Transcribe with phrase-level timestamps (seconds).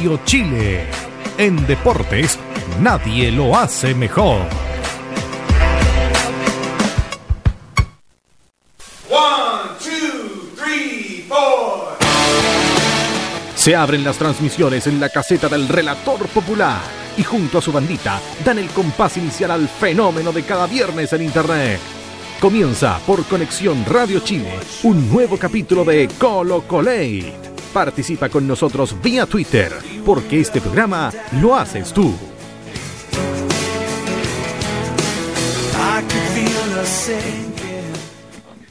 [0.00, 0.86] Radio Chile.
[1.36, 2.38] En deportes,
[2.80, 4.46] nadie lo hace mejor.
[9.10, 11.98] One, two, three, four.
[13.54, 16.80] Se abren las transmisiones en la caseta del relator popular
[17.18, 21.24] y junto a su bandita dan el compás inicial al fenómeno de cada viernes en
[21.24, 21.78] Internet.
[22.40, 27.50] Comienza por Conexión Radio Chile un nuevo capítulo de Colo Colate.
[27.72, 29.72] Participa con nosotros vía Twitter,
[30.04, 32.12] porque este programa lo haces tú.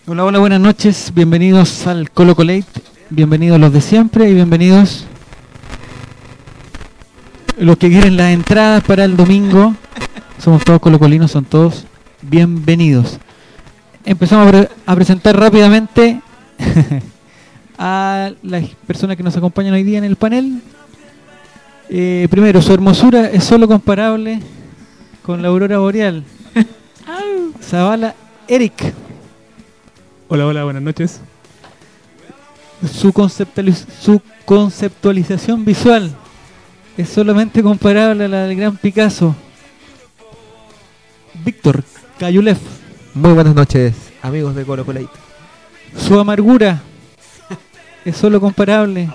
[0.08, 1.12] Hola, hola, buenas noches.
[1.14, 2.66] Bienvenidos al Colo Colate.
[3.10, 5.06] Bienvenidos los de siempre y bienvenidos
[7.58, 9.76] los que quieren las entradas para el domingo.
[10.40, 11.86] Somos todos colocolinos, son todos
[12.22, 13.18] bienvenidos.
[14.06, 16.20] Empezamos a, pre- a presentar rápidamente
[17.82, 20.62] a las personas que nos acompañan hoy día en el panel.
[21.90, 24.42] Eh, primero, su hermosura es solo comparable
[25.24, 26.24] con la aurora boreal.
[27.64, 28.14] Zavala
[28.48, 28.94] Eric.
[30.28, 31.22] Hola, hola, buenas noches.
[32.94, 36.12] Su, conceptualiz- su conceptualización visual
[36.98, 39.36] es solamente comparable a la del gran Picasso.
[41.46, 41.84] Víctor
[42.20, 42.58] Cayulev.
[43.14, 45.08] Muy buenas noches, amigos de Colo Colate.
[45.98, 46.82] Su amargura
[48.10, 49.10] es solo comparable.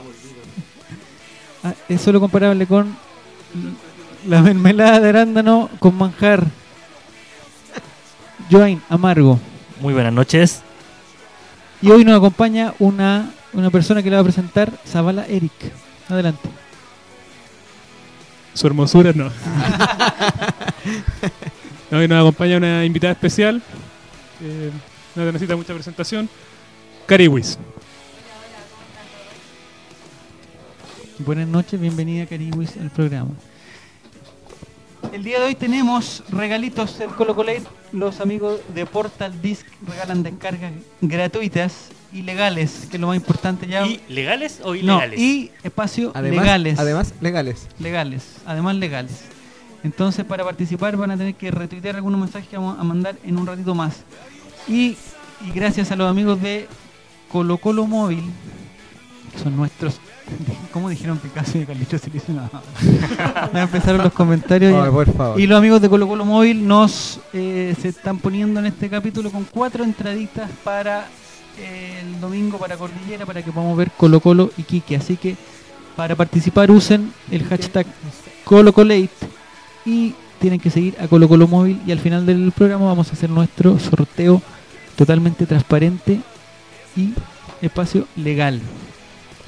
[1.62, 2.96] ah, Es solo comparable con
[4.26, 6.44] la mermelada de arándano con manjar.
[8.50, 9.38] Joain Amargo.
[9.80, 10.62] Muy buenas noches.
[11.82, 15.52] Y hoy nos acompaña una, una persona que le va a presentar, Zavala Eric.
[16.08, 16.48] Adelante.
[18.54, 19.30] Su hermosura no.
[21.90, 23.60] no hoy nos acompaña una invitada especial.
[24.40, 24.70] eh,
[25.16, 26.28] no necesita mucha presentación.
[27.06, 27.58] Cariwis.
[31.18, 33.30] Buenas noches, bienvenida Cariwis al programa.
[35.12, 37.62] El día de hoy tenemos regalitos en Colo Colate.
[37.92, 43.66] Los amigos de Portal Disc regalan descargas gratuitas y legales, que es lo más importante
[43.68, 43.86] ya.
[43.86, 45.20] ¿Y legales o no, ilegales?
[45.20, 46.78] y espacio Además, legales.
[46.78, 47.68] además, legales.
[47.78, 49.20] legales, además legales.
[49.84, 53.38] Entonces, para participar van a tener que retuitear algunos mensajes que vamos a mandar en
[53.38, 54.02] un ratito más.
[54.66, 54.96] Y,
[55.46, 56.66] y gracias a los amigos de
[57.30, 58.24] Colo Colo Móvil,
[59.32, 60.00] que son nuestros.
[60.72, 62.50] ¿Cómo dijeron Picasso y Carlitos se le hizo nada?
[63.52, 64.72] Ya empezaron los comentarios.
[64.72, 64.84] ya.
[64.84, 65.40] Ay, por favor.
[65.40, 69.30] Y los amigos de Colo Colo Móvil nos eh, se están poniendo en este capítulo
[69.30, 71.06] con cuatro entraditas para
[71.58, 74.96] eh, el domingo para Cordillera para que podamos ver Colo Colo y Quique.
[74.96, 75.36] Así que
[75.96, 77.86] para participar usen el hashtag
[78.44, 79.10] ColoColate
[79.84, 83.12] y tienen que seguir a Colo Colo Móvil y al final del programa vamos a
[83.12, 84.42] hacer nuestro sorteo
[84.96, 86.20] totalmente transparente
[86.96, 87.12] y
[87.62, 88.60] espacio legal.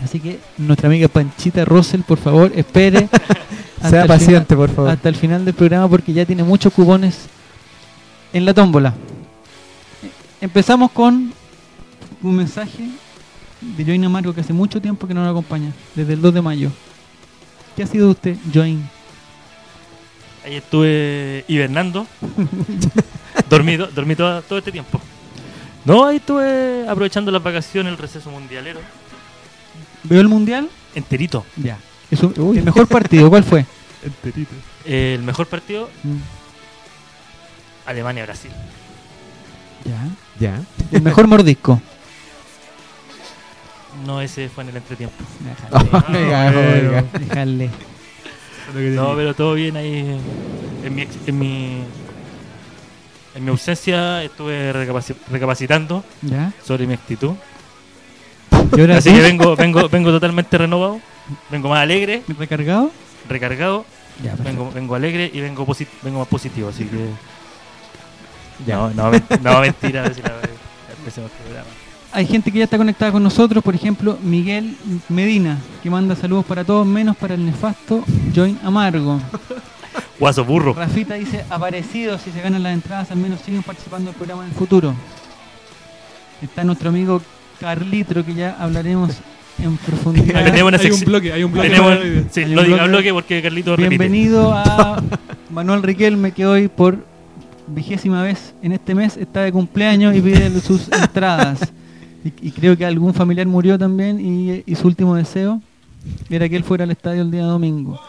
[0.03, 3.09] Así que nuestra amiga Panchita Russell, por favor, espere
[3.89, 4.91] Sea paciente, final- por favor.
[4.91, 7.27] hasta el final del programa porque ya tiene muchos cupones
[8.33, 8.95] en la tómbola.
[10.41, 11.33] Empezamos con
[12.23, 12.89] un mensaje
[13.61, 16.43] de Join Amargo que hace mucho tiempo que no nos acompaña, desde el 2 de
[16.43, 16.71] mayo.
[17.75, 18.87] ¿Qué ha sido usted, Join?
[20.45, 22.07] Ahí estuve hibernando.
[23.51, 25.01] Dormido, dormí todo, todo este tiempo.
[25.85, 28.81] No, ahí estuve aprovechando las vacaciones, el receso mundialero.
[30.09, 30.69] ¿Veo el mundial?
[30.95, 31.45] Enterito.
[31.57, 31.79] Ya.
[32.11, 33.65] Es un- el mejor partido, ¿cuál fue?
[34.03, 34.55] Enterito.
[34.85, 36.17] El mejor partido, Mm,
[37.87, 38.51] Alemania-Brasil.
[39.85, 40.09] Ya.
[40.41, 40.61] Ya.
[40.93, 41.81] El mejor mordisco.
[44.05, 45.17] No, ese fue en el entretiempo.
[45.41, 46.11] Déjale.
[48.75, 50.19] Lo que No, pero todo bien ahí.
[50.85, 51.83] En mi, en mi,
[53.35, 56.53] en mi ausencia estuve recapaci- recapacitando ¿Ya?
[56.65, 57.33] sobre mi actitud.
[58.75, 61.01] ¿Y ahora Así que vengo, vengo, vengo totalmente renovado.
[61.51, 62.91] Vengo más alegre, ¿Recargado?
[63.29, 63.85] recargado.
[64.23, 64.35] Ya.
[64.37, 67.11] Vengo, vengo alegre y vengo, más positivo, así que.
[68.67, 69.11] No, no,
[69.43, 70.01] no, mentira.
[70.01, 70.41] a ver si la-
[70.99, 71.69] empecemos el programa.
[72.13, 74.77] Hay gente que ya está conectada con nosotros, por ejemplo, Miguel
[75.11, 78.03] Medina, que manda saludos para todos, menos para el nefasto
[78.35, 79.21] Join Amargo.
[80.19, 80.73] Guaso burro.
[80.73, 84.49] Rafita dice, aparecidos, si se ganan las entradas, al menos siguen participando del programa en
[84.51, 84.95] el futuro.
[86.41, 87.21] Está nuestro amigo
[87.61, 89.13] Carlitro, que ya hablaremos
[89.59, 90.45] en profundidad.
[90.45, 91.69] Tenemos una hay un bloque, hay un bloque.
[91.69, 91.99] Tenemos,
[92.31, 92.89] sí, Hay un no diga bloque.
[92.91, 93.89] bloque porque Carlito repite.
[93.99, 95.03] Bienvenido a
[95.51, 96.99] Manuel Riquelme, que hoy por
[97.69, 101.73] vigésima vez en este mes está de cumpleaños y pide sus entradas.
[102.25, 105.61] Y, y creo que algún familiar murió también y, y su último deseo
[106.31, 108.01] era que él fuera al estadio el día domingo.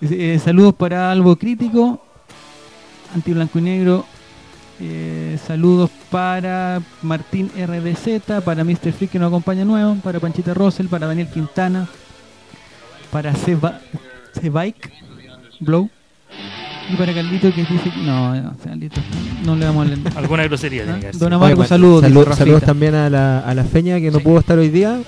[0.00, 2.04] Dice, eh, saludos para Algo Crítico,
[3.14, 4.06] Anti Blanco y Negro.
[4.80, 8.92] Eh, saludos para Martín RDZ, para Mr.
[8.92, 11.86] Freak que nos acompaña nuevo, para Panchita Rosel, para Daniel Quintana,
[13.10, 13.80] para Seba,
[14.40, 14.90] Sebike
[15.60, 15.88] Blow
[16.92, 19.00] y para Carlito que dice que no, no, Carlito,
[19.44, 20.18] no le vamos a.
[20.18, 21.32] Alguna grosería tiene que haber Don.
[21.32, 22.36] Amargo, Oye, saludos.
[22.36, 24.24] saludos también a la, a la Feña que no Sí.
[24.24, 25.00] pudo estar hoy día.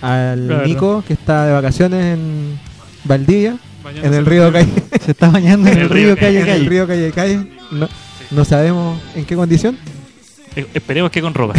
[0.00, 0.66] Al Claro.
[0.66, 2.58] Nico que está de vacaciones en
[3.04, 4.72] Valdivia, Bañándose en el río Calle.
[5.04, 6.68] Se está bañando en el, El río, calle en el calle.
[6.68, 7.46] río Calle Calle.
[7.70, 7.88] No,
[8.34, 9.76] no sabemos en qué condición.
[10.56, 11.54] Eh, Esperemos que con ropa.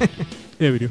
[0.58, 0.90] Ebrio.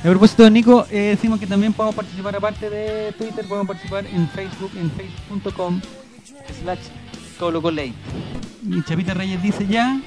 [0.00, 4.06] A propósito de Nico, eh, decimos que también podemos participar aparte de Twitter, podemos participar
[4.06, 5.80] en Facebook, en facebook.com
[6.62, 6.78] slash
[7.38, 7.92] colocolate.
[8.88, 10.00] Chapita Reyes dice ya,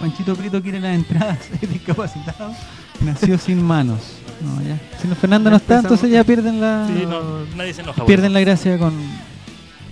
[0.00, 2.52] Panchito Prieto quiere las entradas, es discapacitado,
[3.00, 4.00] nació sin manos.
[4.40, 4.78] No, ya.
[5.00, 8.04] Si no, Fernando no está, entonces ya pierden la, Sí, no, nadie se enoja.
[8.04, 8.94] pierden la gracia con...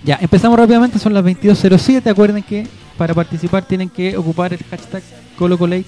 [0.03, 5.03] Ya, empezamos rápidamente, son las 22.07, acuerden que para participar tienen que ocupar el hashtag
[5.37, 5.85] colocolate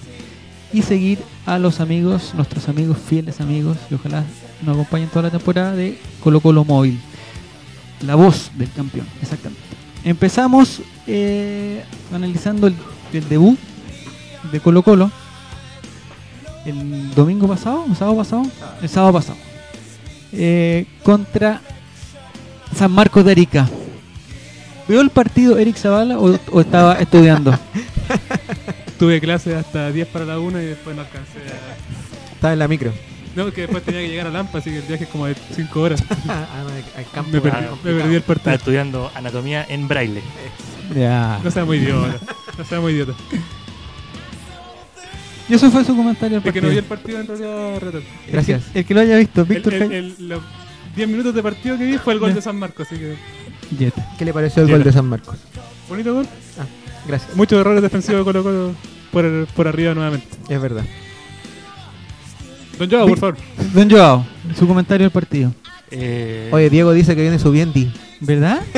[0.74, 4.24] y seguir a los amigos, nuestros amigos, fieles amigos, y ojalá
[4.62, 7.00] nos acompañen toda la temporada de Colo Colo Móvil.
[8.02, 9.64] La voz del campeón, exactamente.
[10.04, 11.84] Empezamos eh,
[12.14, 12.76] analizando el,
[13.30, 13.58] debut
[14.52, 15.12] de Colo Colo
[16.66, 18.44] el domingo pasado, el sábado pasado,
[18.82, 19.38] el sábado pasado,
[20.34, 21.62] eh, contra
[22.76, 23.68] San Marcos de Arica.
[24.88, 27.58] ¿Vio el partido Eric Zavala o, o estaba estudiando?
[28.98, 32.34] Tuve clase hasta 10 para la 1 y después no alcancé a...
[32.34, 32.92] Estaba en la micro.
[33.36, 35.36] No, que después tenía que llegar a Lampa, así que el viaje es como de
[35.56, 36.04] 5 horas.
[36.30, 38.00] Ah, no, al campo Me perdí, me complicado.
[38.02, 38.56] perdí el partido.
[38.56, 40.22] estudiando anatomía en braille.
[40.96, 41.40] Ya.
[41.44, 42.18] No seamos idiota.
[42.58, 43.14] No seamos idiota.
[45.50, 48.04] Y eso fue su comentario al El que no vio el partido en realidad retal.
[48.32, 48.64] Gracias.
[48.68, 50.42] El que, el que lo haya visto, Víctor el- Caña- el- los
[50.96, 53.16] 10 minutos de partido que vi fue el gol de San Marcos, así que.
[54.18, 55.38] ¿Qué le pareció el gol de San Marcos?
[55.90, 56.28] Bonito gol.
[57.08, 57.36] Gracias.
[57.36, 58.72] Muchos errores defensivos de Colo Colo
[59.12, 60.28] por, por arriba nuevamente.
[60.50, 60.84] Es verdad.
[62.78, 63.38] Don Joao, por favor.
[63.74, 64.26] Don Joao,
[64.58, 65.54] su comentario al partido.
[65.90, 67.80] Eh, Oye, Diego dice que viene subiendo.
[68.20, 68.62] ¿Verdad?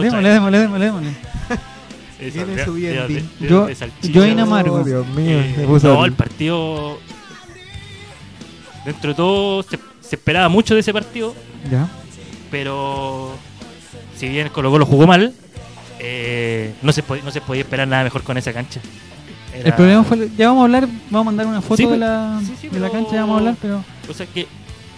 [0.00, 1.10] Démosle, démosle, démosle, démosle.
[2.20, 3.08] Viene subiendo.
[3.08, 3.62] Yo- yo.
[3.64, 6.98] Oh, Dios mío, Eh, me puso no, el- el partido.
[8.84, 11.34] Dentro de todo, se, se esperaba mucho de ese partido,
[11.70, 11.88] Ya.
[12.50, 13.34] Pero
[14.16, 15.32] si bien Colo Colo jugó mal,
[15.98, 18.80] eh, no, se podía, no se podía esperar nada mejor con esa cancha.
[19.54, 20.28] Era- El problema fue.
[20.36, 22.80] Ya vamos a hablar, vamos a mandar una foto Sí, de la, sí, sí, de
[22.80, 23.84] la cancha, ya vamos a hablar, pero.
[24.08, 24.46] O sea que,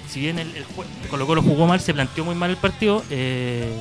[0.09, 0.65] si bien el, el
[1.11, 3.81] Colo Colo jugó mal, se planteó muy mal el partido, eh,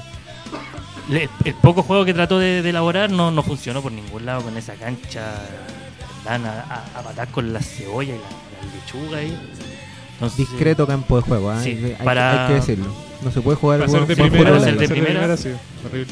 [1.44, 4.56] el poco juego que trató de, de elaborar no, no funcionó por ningún lado con
[4.58, 5.34] esa cancha.
[6.24, 9.36] Dan a, a, a matar con la cebolla y la, la lechuga ahí.
[10.38, 11.58] Discreto campo de juego, ¿eh?
[11.64, 12.86] Sí, hay, hay- para- hay que decirlo.
[13.24, 15.38] No se puede jugar Para de primera, de primera.
[15.38, 15.50] sí.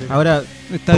[0.10, 0.44] Ahora,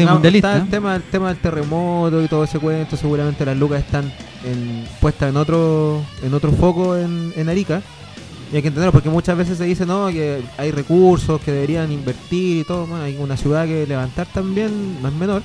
[0.10, 0.52] mundialista.
[0.54, 2.98] está el tema, el tema del terremoto y todo ese cuento.
[2.98, 4.12] Seguramente las lucas están
[4.46, 7.82] en- puestas en otro en otro foco en, en Arica.
[8.52, 11.90] Y hay que entenderlo porque muchas veces se dice no que hay recursos que deberían
[11.94, 12.86] invertir y todo.
[12.88, 15.42] Bueno, hay una ciudad que levantar también, no es menor.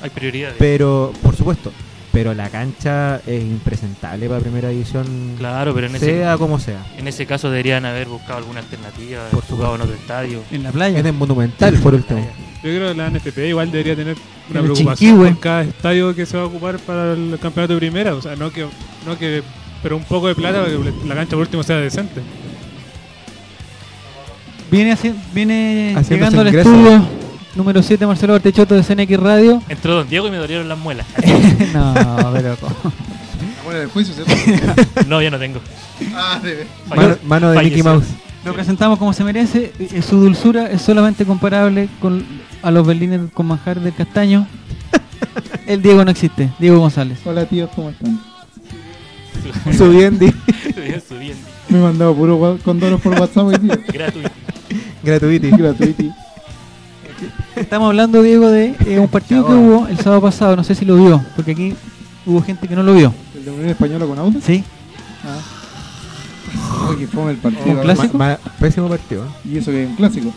[0.00, 0.54] hay prioridades.
[0.60, 1.72] Pero, por supuesto,
[2.18, 5.06] pero la cancha es impresentable para primera división,
[5.38, 6.84] claro, pero en ese, sea como sea.
[6.96, 10.42] en ese caso deberían haber buscado alguna alternativa, Por jugado en otro estadio.
[10.50, 10.98] En la playa.
[10.98, 12.18] Es el monumental, por último.
[12.56, 14.16] Yo creo que la NFP igual debería tener
[14.50, 18.16] una preocupación por cada estadio que se va a ocupar para el campeonato de primera.
[18.16, 18.66] O sea, no que,
[19.06, 19.44] no que
[19.80, 22.20] pero un poco de plata para que la cancha por último sea decente.
[24.72, 26.68] Viene, haci- viene llegando al ingreso.
[26.74, 27.08] estudio
[27.58, 29.62] número 7 Marcelo Artechoto de CNX Radio.
[29.68, 31.06] Entró Don Diego y me dolieron las muelas.
[31.74, 31.94] no,
[32.32, 32.56] pero.
[33.58, 34.32] La muela del juicio, ¿cierto?
[35.06, 35.60] no, ya no tengo.
[36.14, 37.76] ah, de Mano, mano de Falleció.
[37.76, 38.06] Mickey Mouse.
[38.44, 39.72] Lo presentamos como se merece.
[39.78, 42.24] eh, Su dulzura es solamente comparable con
[42.62, 44.46] a los berlines con manjar del castaño.
[45.66, 47.18] El Diego no existe, Diego González.
[47.26, 48.18] Hola tíos, ¿cómo están?
[49.76, 50.26] Subiendo
[50.74, 51.42] Subiendo, subiendo.
[51.68, 53.78] Me he mandado puro condoros por WhatsApp hoy día.
[53.92, 54.30] Gratuito.
[55.02, 55.50] gratuiti.
[55.50, 56.04] Gratuito.
[57.68, 60.56] Estamos hablando, Diego, de eh, un partido que hubo el sábado pasado.
[60.56, 61.74] No sé si lo vio, porque aquí
[62.24, 63.12] hubo gente que no lo vio.
[63.36, 64.40] ¿El de Unión Española con Auda?
[64.40, 64.64] ¿Sí?
[65.22, 66.88] Ah.
[66.90, 67.80] Uy, que fome el ¿Un partido.
[67.82, 68.16] clásico?
[68.16, 69.24] Ma- ma- pésimo partido.
[69.26, 69.28] ¿eh?
[69.52, 70.32] Y eso que es un clásico.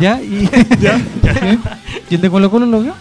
[0.00, 0.20] ¿Ya?
[0.20, 1.58] ¿Y, ¿Sí?
[2.10, 2.94] ¿Y el de Colo Colo lo vio?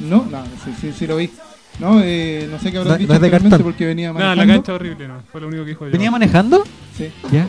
[0.00, 1.30] No, no, sí, sí, sí lo vi.
[1.78, 3.64] No, eh, no sé qué habrás No- visto no es de anteriormente cartón.
[3.72, 4.46] porque venía Nada, manejando.
[4.46, 5.14] la cancha horrible, no.
[5.32, 5.92] Fue lo único que dijo yo.
[5.92, 6.62] ¿Venía manejando?
[6.94, 7.46] Sí, ¿Ya?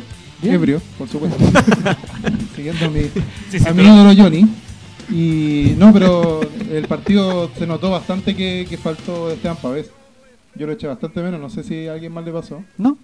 [0.50, 1.38] Ebrio, por supuesto.
[2.56, 3.02] Siguiendo a mi,
[3.50, 4.48] Sí, sí, a mi pero- ídolo Johnny.
[5.12, 9.90] Y no, pero el partido se notó bastante que, que faltó Esteban Pavés.
[10.56, 12.64] Yo lo eché bastante menos, no sé si a alguien más le pasó.
[12.78, 12.98] ¿No?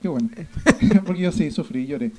[0.00, 0.28] Qué bueno.
[1.06, 2.10] porque yo sí, sufrí, lloré.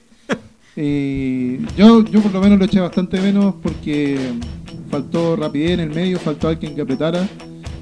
[0.75, 4.17] Y yo, yo por lo menos lo eché bastante menos porque
[4.89, 7.27] faltó rapidez en el medio, faltó alguien que apretara.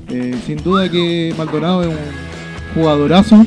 [0.10, 1.95] Eh, sin duda que Maldonado es un
[2.75, 3.45] jugadorazo,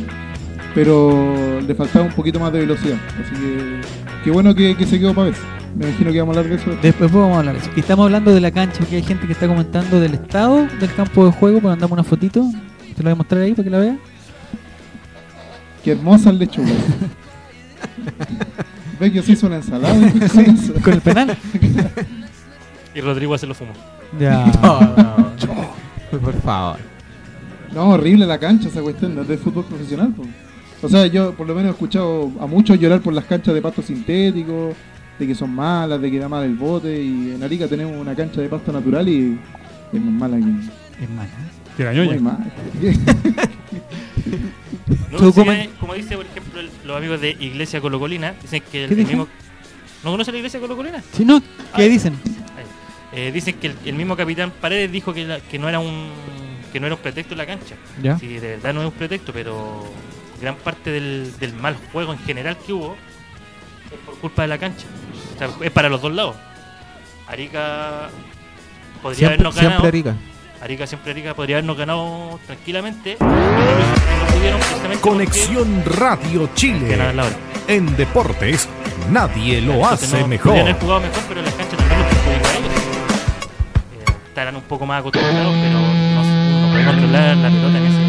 [0.75, 2.97] pero le faltaba un poquito más de velocidad.
[3.21, 3.81] Así que
[4.25, 5.37] qué bueno que, que se quedó Pavés.
[5.77, 6.79] Me imagino que vamos a hablar de eso.
[6.81, 7.13] después.
[7.13, 7.71] Vamos a hablar de eso.
[7.77, 10.95] Y estamos hablando de la cancha, que hay gente que está comentando del estado del
[10.95, 12.45] campo de juego, pues mandamos una fotito.
[12.97, 13.97] Te la voy a mostrar ahí para que la veas.
[15.83, 16.73] Qué hermosas lechugas.
[19.01, 19.95] Ve que se hizo una ensalada.
[20.85, 21.37] con el penal.
[22.95, 23.73] Y Rodrigo se lo fumó.
[24.19, 24.45] ya.
[26.11, 26.79] Por favor.
[27.75, 30.15] No, horrible la cancha esa cuestión, no es de fútbol profesional.
[30.85, 33.63] O sea, yo por lo menos he escuchado a muchos llorar por las canchas de
[33.63, 34.73] pasto sintético,
[35.19, 37.03] de que son malas, de que da mal el bote.
[37.03, 39.39] Y en Arica tenemos una cancha de pasto natural y
[39.93, 41.05] es más mala que.
[41.05, 41.29] Es mala.
[41.77, 42.21] Que la ñoña.
[42.21, 42.47] mala.
[45.11, 45.43] No, sí,
[45.79, 49.29] como dice, por ejemplo, el- los amigos de Iglesia Colocolina, dicen que el, mismo...
[50.03, 51.03] ¿No conoce la Iglesia Colocolina?
[51.13, 51.41] Si no,
[51.77, 52.15] ¿qué dicen?
[53.13, 56.09] Eh, dicen que el, el mismo capitán Paredes dijo que, la- que no era un
[56.73, 57.77] que no era un pretexto en la cancha.
[58.03, 58.19] Ya.
[58.19, 59.85] Sí, de verdad no es un pretexto, pero
[60.41, 62.97] gran parte del, del mal juego en general que hubo
[63.91, 64.87] es por culpa de la cancha.
[65.35, 66.37] O sea, es para los dos lados.
[67.27, 68.09] Arica
[69.03, 69.71] podría Siempre, habernos ganado.
[69.81, 70.15] siempre Arica.
[70.63, 73.17] Arica siempre Arica podría habernos ganado tranquilamente.
[73.21, 76.97] no Conexión Radio Chile.
[77.67, 78.69] En deportes,
[79.11, 80.47] nadie lo Entonces, hace no, mejor.
[80.53, 82.73] Podrían haber jugado mejor, pero las canchas también los perjudicó a ellos.
[82.73, 88.04] Eh, estarán un poco más acostumbrados, pero no, no pueden controlar la pelota en ese.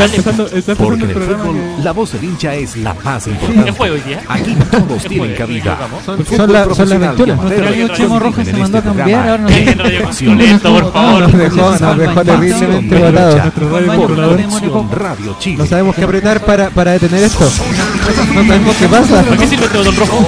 [0.00, 1.44] Empezando, está Porque en el el programa.
[1.44, 3.70] fútbol, que- la voz del hincha es la más ¿Qué importante.
[3.72, 4.20] juego hoy día?
[4.28, 5.78] Aquí todos ¿Qué tienen cabida.
[6.04, 7.32] Son, son las profesional 21.
[7.32, 9.28] y Nuestro amateur amigo Pero Chemo compiten Rojas se en mandó a este cambiar.
[9.28, 9.46] Ahora
[10.20, 11.32] violento, por Nos favor.
[11.36, 12.98] dejó, nos dejó terriblemente.
[12.98, 15.56] Nuestro radio Chile.
[15.58, 17.44] No sabemos qué apretar para, para detener esto.
[18.34, 19.22] No sabemos qué pasa.
[19.22, 20.26] ¿Por qué sirve este botón rojo?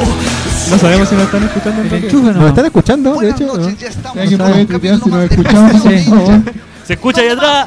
[0.70, 1.96] No sabemos si nos están escuchando.
[1.96, 2.48] Enchufe ¿Nos no.
[2.48, 3.10] están escuchando?
[3.10, 3.78] De Buenas hecho, noches, ¿no?
[3.80, 5.82] ya estamos Alguien en puede si nos escuchamos,
[6.86, 7.66] ¿Se escucha ahí atrás?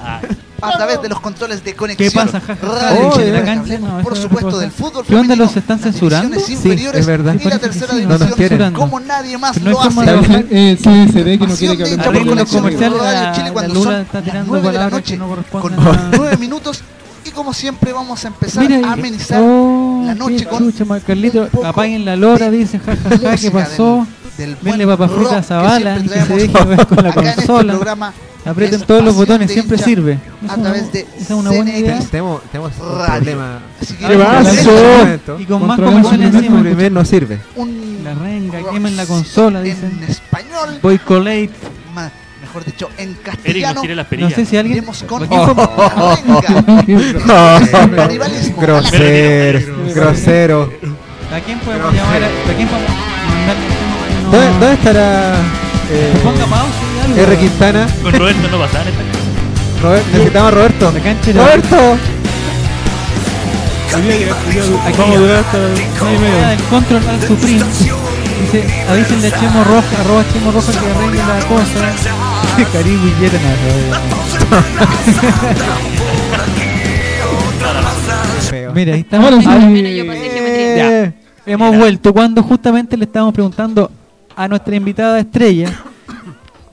[0.63, 2.09] A través de los controles de conexión.
[2.09, 2.57] ¿Qué pasa, jaja?
[2.65, 5.79] Radio Oh, Chile, de la cancha, no, por supuesto, del fútbol ¿Qué onda, los están
[5.79, 6.39] censurando?
[6.39, 6.57] Sí,
[6.93, 7.35] es verdad.
[7.39, 10.45] Y la tercera sí, no división, como nadie más Pero no lo forma hace.
[10.45, 12.63] que no quiere que hablemos conexión.
[12.97, 15.13] Radio La, Chile la cuando Lula son está las tirando nueve de la palabras noche
[15.13, 16.11] que no con corresponden a...
[16.17, 16.81] nueve minutos
[17.25, 20.85] y como siempre vamos a empezar Mira, a amenizar oh, la noche qué con chucha,
[21.05, 24.07] Carlito, apaguen la lora, dice, jajaja, ¿qué música pasó?
[24.37, 27.09] del, del buen papas fritas a que Zavala, siempre que se deje ver con la
[27.09, 27.73] acá en este consola.
[27.73, 28.13] programa
[28.45, 30.19] Aprieten es todos los botones, siempre hincha sirve.
[30.49, 31.99] a través una- de esa es una buena idea.
[32.11, 33.59] Tenemos, tenemos un problema.
[34.01, 35.31] Este.
[35.39, 36.89] Y con más comerciales encima.
[36.89, 37.39] No sirve.
[38.03, 41.49] La renga, quemen la consola, en español, Boycolate.
[42.41, 43.81] mejor dicho, en Eric castellano.
[44.19, 44.83] No sé si alguien...
[45.07, 45.45] Con ¿Quién
[46.99, 48.07] fue- la renga.
[48.09, 48.61] Rivalismo.
[48.61, 49.59] Grosero,
[49.95, 50.73] grosero.
[51.33, 52.23] ¿A quién podemos llamar?
[52.23, 52.91] a- ¿A quién podemos
[53.29, 55.35] mandarle el tema para que no- ¿Dónde, estará
[55.89, 56.82] eh, Ponga pausa.
[57.15, 57.37] R.
[57.37, 57.87] Quintana?
[58.01, 59.19] Con Roberto no pasaba en esta cosa.
[59.81, 60.91] Robert- necesitamos a Roberto.
[60.91, 61.77] La cancha era- ¡Roberto!
[63.93, 64.97] Aquí.
[64.97, 66.53] Vamos a durar hasta las nueve y media.
[66.53, 67.63] El control al Supreme.
[68.41, 71.93] Dice, avísenle a Chemo Roja, arroba Chemo Roja que arregle la cosa.
[72.73, 73.37] Caribe y Yeta,
[78.49, 78.71] Feo.
[78.73, 79.29] Mira, ahí estamos.
[79.43, 79.45] Sí.
[79.45, 81.13] Bueno, ya.
[81.45, 83.91] Hemos vuelto cuando justamente le estábamos preguntando
[84.35, 85.67] a nuestra invitada estrella,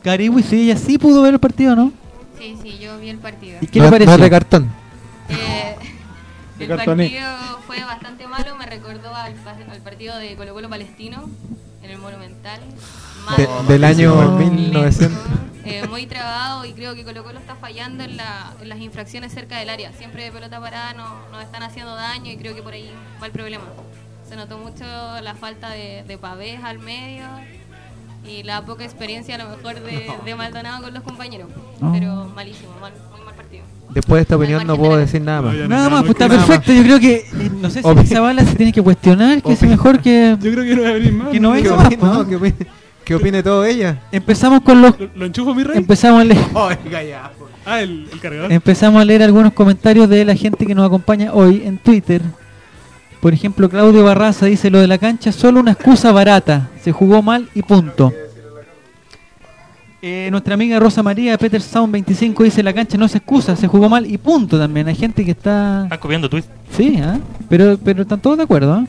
[0.03, 1.93] Caribe, si ella sí pudo ver el partido, ¿no?
[2.39, 3.59] Sí, sí, yo vi el partido.
[3.61, 4.25] ¿Y qué no, le no pareció?
[4.25, 4.71] de cartón.
[5.29, 5.77] Eh,
[6.59, 7.05] De el cartoné.
[7.05, 11.29] partido fue bastante malo, me recordó al, pa- al partido de Colo Colo Palestino
[11.83, 12.61] en el Monumental.
[13.37, 15.19] De- del año lento, 1900.
[15.65, 19.33] eh, muy trabado y creo que Colo Colo está fallando en, la- en las infracciones
[19.33, 19.93] cerca del área.
[19.95, 22.91] Siempre de pelota parada no- nos están haciendo daño y creo que por ahí
[23.23, 23.65] va el problema.
[24.29, 24.85] Se notó mucho
[25.23, 27.25] la falta de, de pavés al medio
[28.27, 31.49] y la poca experiencia a lo mejor de, de Maldonado con los compañeros.
[31.81, 31.93] No.
[31.93, 33.63] Pero malísimo, mal- muy mal partido.
[33.91, 35.55] Después de esta opinión no puedo decir nada más.
[35.55, 36.73] No, Nada no, más, no, pues está perfecto.
[36.73, 39.63] Yo creo que, eh, no sé si Opi- Zavala se tiene que cuestionar, que es
[39.63, 40.37] mejor que...
[40.41, 41.29] Yo creo que no va a venir más.
[41.31, 42.29] Que no ¿Qué venga más, opine, no, ¿no?
[42.29, 42.57] ¿qué opine,
[43.05, 44.01] qué opine todo ella?
[44.13, 44.99] Empezamos con los...
[45.01, 45.79] ¿Lo, lo enchufo, mi rey?
[45.79, 46.45] Empezamos a leer...
[46.55, 47.33] Oiga, ya.
[47.67, 48.53] ah, el, el cargador.
[48.53, 52.23] Empezamos a leer algunos comentarios de la gente que nos acompaña hoy en Twitter.
[53.21, 56.71] Por ejemplo, Claudio Barraza dice lo de la cancha solo una excusa barata.
[56.83, 58.13] Se jugó mal y punto.
[60.03, 63.69] Eh, nuestra amiga Rosa María Peter Sound 25 dice la cancha no se excusa, se
[63.69, 64.89] jugó mal y punto también.
[64.89, 65.83] Hay gente que está...
[65.85, 66.49] Están copiando tweets.
[66.75, 67.19] Sí, ¿ah?
[67.51, 68.73] pero, pero están todos de acuerdo.
[68.73, 68.87] ¿ah?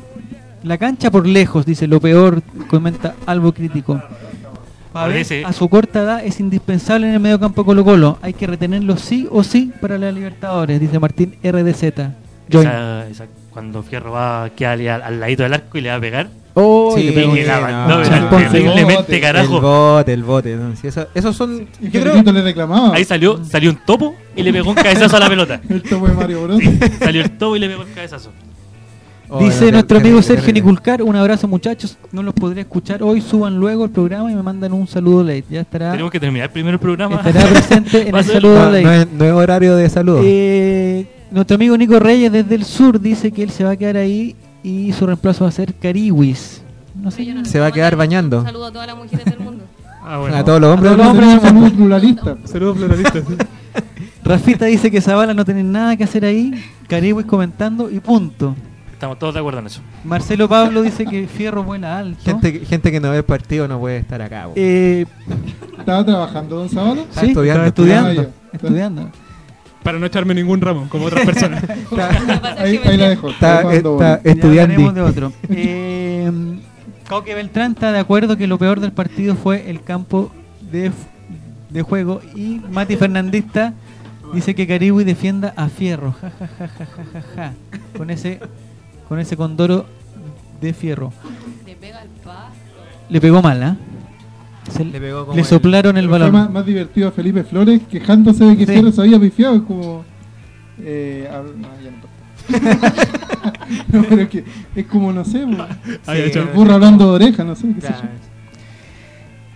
[0.63, 4.01] La cancha por lejos, dice lo peor, comenta algo crítico.
[4.93, 8.17] A su corta edad es indispensable en el medio campo Colo Colo.
[8.21, 12.11] Hay que retenerlo sí o sí para la Libertadores, dice Martín RDZ.
[12.51, 12.69] Join.
[13.51, 16.27] Cuando Fierro va a quedar al, al ladito del arco y le va a pegar.
[16.53, 19.15] Oh, Sí, le la no, no, no, terriblemente, bote.
[19.15, 19.62] El carajo.
[19.62, 20.55] bote, el bote.
[20.55, 20.75] ¿no?
[20.75, 21.67] Sí, eso- esos son.
[21.81, 22.93] Y Yo creo, le reclamaba.
[22.96, 25.62] Ahí salió, salió un topo y le pegó un cabezazo a la pelota.
[25.70, 26.60] El topo de Mario Bros.
[27.00, 28.31] Salió el topo y le pegó el cabezazo.
[29.34, 30.51] Oh, Dice no, nuestro amigo Sergio.
[30.53, 34.43] Niculcar, un abrazo muchachos, no los podré escuchar hoy, suban luego el programa y me
[34.43, 37.15] mandan un saludo late, ya estará, Tenemos que terminar primero el programa.
[37.15, 38.84] estará presente en el saludo No, late.
[38.84, 40.20] no es, no es horario de saludo.
[40.22, 43.97] Eh, nuestro amigo Nico Reyes desde el sur dice que él se va a quedar
[43.97, 46.61] ahí y su reemplazo va a ser Cariwis.
[46.95, 47.25] No sé.
[47.25, 48.43] Yo no Se va a quedar mandar un bañando.
[48.43, 49.63] Saludo a todas las mujeres del mundo.
[50.03, 50.35] Ah, bueno.
[50.35, 50.91] a todos los hombres.
[50.93, 51.67] A todos los hombres Tenemos del mundo.
[51.69, 52.38] salud pluralista.
[52.45, 53.23] Saludos pluralistas.
[53.27, 53.35] sí.
[54.23, 56.53] Rafita dice que Zavala no tiene nada que hacer ahí,
[56.88, 58.55] Cariwis comentando y punto.
[58.93, 59.81] Estamos todos de acuerdo en eso.
[60.03, 62.19] Marcelo Pablo dice que Fierro vuela alto.
[62.23, 64.47] Gente, que- gente que no ve el partido no puede estar acá.
[64.55, 65.05] Eh,
[65.77, 67.01] ¿Estaba trabajando Don Zavala?
[67.11, 67.65] Sí, estudiando.
[67.65, 68.21] estaba estudiando.
[68.21, 69.09] Ah, estudiando.
[69.83, 71.63] Para no echarme ningún ramo, como otras personas.
[72.57, 73.29] Ahí, la dejo.
[73.29, 74.73] Está, está estudiando.
[74.73, 75.33] hablaremos de otro.
[75.50, 76.31] Eh,
[77.09, 80.31] Coque Beltrán está de acuerdo que lo peor del partido fue el campo
[80.71, 80.91] de,
[81.69, 83.73] de juego y Mati Fernandista
[84.33, 86.13] dice que Cariwi defienda a Fierro.
[86.21, 87.53] Ja, ja, ja, ja, ja, ja, ja.
[87.97, 88.39] Con ese
[89.09, 89.85] con ese condoro
[90.61, 91.11] de Fierro.
[91.65, 92.53] Le pega el pasto.
[93.09, 93.75] Le pegó mal, ¿ah?
[94.70, 96.32] Se- Le pegó como le soplaron el balón.
[96.32, 98.72] Fue más, más divertido a Felipe Flores quejándose de que Sí.
[98.74, 99.56] Fierro se había pifiado.
[99.56, 100.03] Es como.
[100.80, 102.12] Eh, a- no, ya no
[103.94, 104.44] no, pero es que
[104.75, 106.39] es como, no sé, Sí.
[106.39, 108.01] el burro hablando de oreja, no sé, qué sé Claro.
[108.03, 108.30] yo.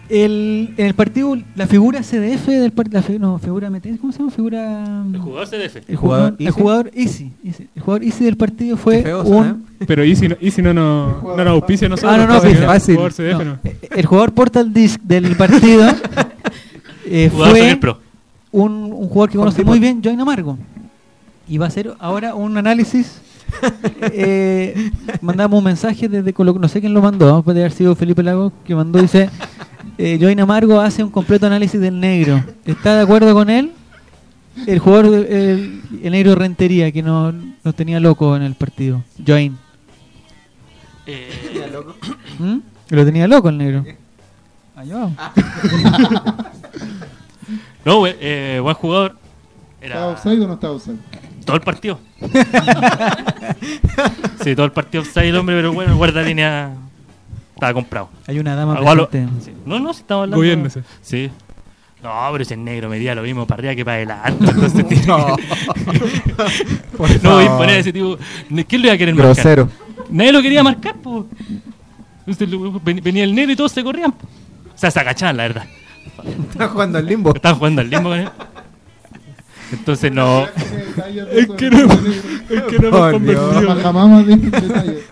[0.08, 3.02] El, en el partido, la figura CDF del partido.
[3.20, 4.32] No, figura MT, ¿cómo se llama?
[4.32, 5.04] Figura.
[5.12, 5.82] El jugador defe.
[5.88, 6.60] El jugador el Easy.
[6.62, 7.68] jugador Easy, Easy.
[7.76, 9.28] El jugador Easy del partido fue feo un.
[9.28, 9.58] suena,
[9.88, 12.14] Pero y si no, y si no, no, no nos auspicia nosotros.
[12.14, 12.96] Ah, no, no, Fácil.
[12.98, 13.60] jugador CDF, no, no.
[13.64, 15.90] eh, El jugador Portal Disc del partido
[17.06, 17.96] eh, Jugador fue
[18.52, 20.58] un, un jugador que conoce muy bien, Join Amargo.
[21.48, 23.22] Y va a hacer ahora un análisis.
[24.02, 28.24] eh, mandamos un mensaje desde Colo no sé quién lo mandó, puede haber sido Felipe
[28.24, 29.30] Lago que mandó, dice,
[29.98, 32.44] eh, Join Amargo hace un completo análisis del negro.
[32.66, 33.72] ¿Está de acuerdo con él?
[34.68, 39.04] El jugador, el, el negro Rentería, que no- nos tenía loco en el partido.
[39.26, 39.58] Join.
[41.06, 41.30] Eh,
[42.40, 42.58] ¿Mm?
[42.90, 43.86] Lo tenía loco el negro.
[44.76, 45.14] Allá vamos.
[47.86, 49.16] no, we- eh, buen jugador.
[49.82, 50.98] ¿Estaba offside o no estaba offside?
[51.46, 52.00] todo el partido.
[54.44, 56.72] sí, todo el partido offside el hombre, pero bueno, el guarda línea
[57.56, 58.10] estaba comprado.
[58.28, 59.28] Hay una dama presente.
[59.44, 59.52] sí.
[59.66, 60.38] No, no, si estamos hablando.
[60.38, 60.84] Gobiérnese.
[61.02, 61.32] Sí.
[62.04, 64.46] No, pero ese negro medía lo mismo para arriba que para adelante.
[64.52, 65.36] Entonces tiene No.
[66.98, 68.18] Por no voy a poner a ese tipo.
[68.68, 69.34] ¿Quién lo iba a querer marcar?
[69.34, 69.70] Grosero.
[70.10, 71.26] Nadie lo quería marcar, po.
[72.84, 74.12] Venía el negro y todos se corrían.
[74.12, 74.28] po.
[74.28, 75.66] O sea, se agachaban, la verdad.
[76.52, 77.34] Está jugando al limbo.
[77.34, 78.30] Estaban jugando al limbo con él.
[79.72, 80.46] Entonces no.
[80.46, 81.88] Es que no,
[82.50, 83.82] es que no hemos convertido.
[83.82, 85.06] Jamás, detalles.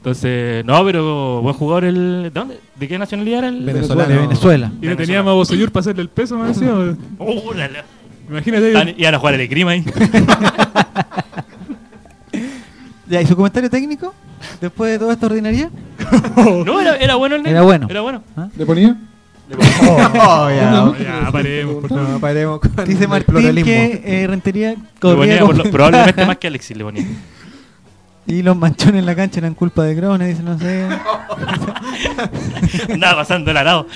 [0.00, 2.22] Entonces, no, pero buen jugador el.
[2.24, 2.58] ¿De dónde?
[2.76, 3.62] ¿De qué nacionalidad era el?
[3.64, 4.08] Venezolano.
[4.08, 4.72] De Venezuela.
[4.80, 6.96] Y no teníamos a Bosellur para hacerle el peso, más encima.
[7.18, 7.84] Oh, la- la-
[8.30, 8.68] Imagínate.
[8.68, 9.84] Estaban- Iban a jugar el Grima ahí.
[13.10, 14.14] ¿y su comentario técnico?
[14.60, 15.70] Después de toda esta ordinaria.
[16.64, 17.58] No, era, era bueno el negro.
[17.58, 17.86] Era bueno.
[17.90, 18.22] Era bueno.
[18.56, 18.96] ¿Le ponía?
[19.82, 20.92] Oh, ya.
[21.02, 22.08] Ya, paremos, por favor.
[22.08, 26.46] No, paremos con Dice Martín que eh, Rentería Le ponía por lo- probablemente más que
[26.46, 27.04] Alexis le ponía.
[28.26, 30.86] Y los manchones en la cancha eran culpa de Grone, dice, no sé.
[32.92, 33.86] Andaba pasando el arado.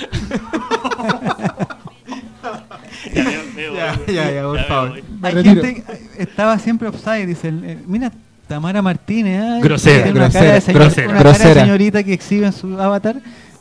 [3.15, 5.03] ya, Ya, ya, ya, por favor.
[5.23, 5.83] Hay gente que
[6.23, 7.49] estaba siempre offside, dice.
[7.49, 8.13] el- el- mira,
[8.49, 9.41] Tamara Martínez.
[9.43, 11.09] ay, Grosera, una grosera, cara de señor- grosera.
[11.11, 13.17] una cara de señorita que exhibe en su avatar.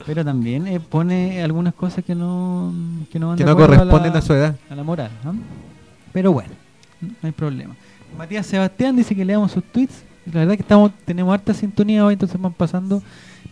[0.05, 2.73] Pero también eh, pone algunas cosas que no,
[3.09, 4.53] que no van Que de no corresponden la- a su edad.
[4.69, 5.09] a la moral.
[5.23, 5.33] ¿no?
[6.11, 6.49] Pero bueno,
[7.01, 7.73] no hay problema.
[8.17, 10.03] Matías Sebastián dice que leamos sus tweets.
[10.25, 13.01] La verdad que estamos tenemos harta sintonía hoy, entonces van pasando.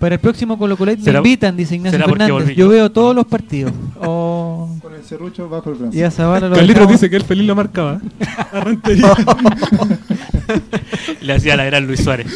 [0.01, 2.47] Para el próximo Colo Colo me ¿Será- invitan, dice Ignacio Fernández.
[2.49, 2.69] Yo yo?
[2.69, 3.71] veo todos los partidos.
[4.03, 5.95] O Con el serrucho bajo el brazo.
[5.95, 8.01] y a Zavala lo Carlitos dice que él feliz lo marcaba.
[11.21, 12.27] Le hacía la gran Luis Suárez.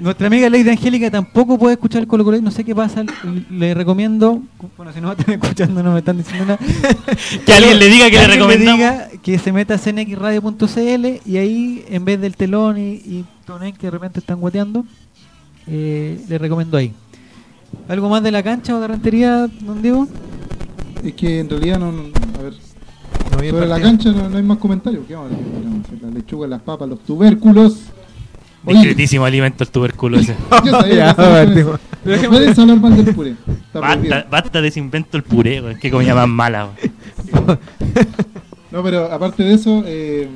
[0.00, 3.04] Nuestra amiga Lady Angélica tampoco puede escuchar el Colo Colo, no sé qué pasa,
[3.50, 4.42] le recomiendo,
[4.76, 6.58] bueno, si no me están escuchando no me están diciendo nada.
[7.46, 8.78] Que alguien le diga que le recomendamos.
[8.78, 13.74] diga que se meta a cnxradio.cl y ahí en vez del telón y, y Tonen
[13.74, 14.84] que de repente están guateando,
[15.66, 16.92] eh, le recomiendo ahí.
[17.88, 20.06] ¿Algo más de la cancha o de rentería, don Diego?
[21.02, 21.90] Es que en realidad no.
[21.92, 22.02] no-
[22.38, 22.54] a ver,
[23.32, 25.04] No sobre la cancha no, no hay más comentarios.
[25.06, 25.52] ¿Qué vamos a decir?
[25.64, 26.02] Vamos a hacer?
[26.02, 27.76] Las lechugas, las papas, los tubérculos.
[28.64, 30.36] Discretísimo alimento el tubérculo ese.
[30.64, 31.64] yo sabía que.
[32.04, 33.34] No puedes hablar mal del puré.
[33.74, 35.78] Basta, basta de ese invento el puré, güey.
[35.78, 36.68] Qué comida más mala.
[38.70, 40.26] No, pero aparte de eso, eh,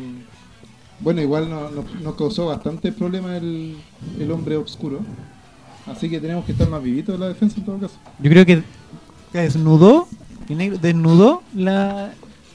[1.01, 3.77] bueno, igual no- no- nos causó bastante problema el,
[4.19, 5.01] el hombre oscuro.
[5.87, 7.95] Así que tenemos que estar más vivitos en la defensa en todo caso.
[8.19, 8.63] Yo creo que
[9.33, 10.09] desnudó,
[10.49, 12.13] desnudó la,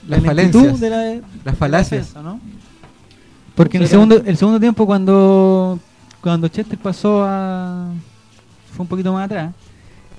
[0.08, 0.80] la Las lentitud falencias.
[0.82, 2.08] de la, de Las falacias.
[2.08, 2.40] defensa, ¿no?
[3.56, 5.80] Porque en el segundo, el segundo tiempo cuando,
[6.22, 7.90] cuando Chester pasó a...
[8.76, 9.54] fue un poquito más atrás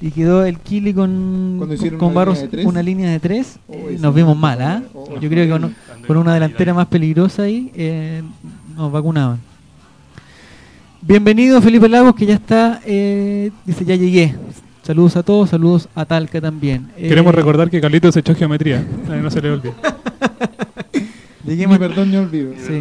[0.03, 3.59] y quedó el Kili con, con, hicieron con una Barros línea una línea de tres,
[3.69, 4.83] Oh, eh, nos vimos mal, ¿ah?
[4.95, 5.75] oh, Yo creo que con,
[6.07, 8.21] con una delantera más peligrosa ahí eh,
[8.77, 9.39] nos vacunaban.
[11.01, 14.35] Bienvenido Felipe Lagos que ya está, eh, dice ya llegué.
[14.83, 16.89] Saludos a todos, saludos a Talca también.
[16.97, 18.85] Eh, Queremos recordar que Carlitos echó geometría.
[19.09, 19.73] No se le olvide.
[21.47, 22.55] lleguemos- Ni perdón ni olvido.
[22.67, 22.81] Sí.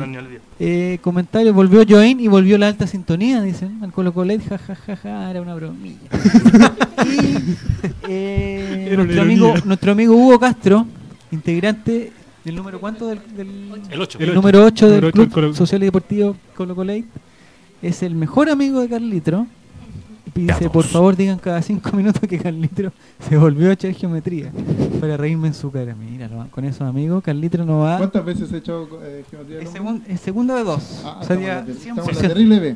[0.64, 4.76] Eh, comentarios, volvió Join y volvió la alta sintonía, dicen, al Colo Colet, ja, ja,
[4.76, 5.98] ja, ja, era una bromilla.
[7.04, 7.36] y
[8.08, 10.86] eh, Era una nuestro, amigo, nuestro amigo Hugo Castro,
[11.32, 12.12] integrante
[12.46, 14.18] del número cuánto del, del- El 8.
[14.20, 14.36] el ocho.
[14.36, 17.06] número 8 del ocho Club Social y Deportivo Colo Colet,
[17.82, 19.48] es el mejor amigo de Carlitro.
[20.36, 22.92] Y dice, por favor digan cada cinco minutos que Carlitro
[23.28, 24.52] se volvió a echar geometría
[25.00, 25.94] para reírme en su cara.
[25.96, 27.98] Mira, con esos amigos, Carlitro no va...
[27.98, 29.60] ¿Cuántas veces he echado eh, geometría?
[29.62, 31.02] Es, segun- es segundo de dos.
[31.04, 32.76] Ah, o sea, estamos lleva en la- 100%, estamos en la terrible B.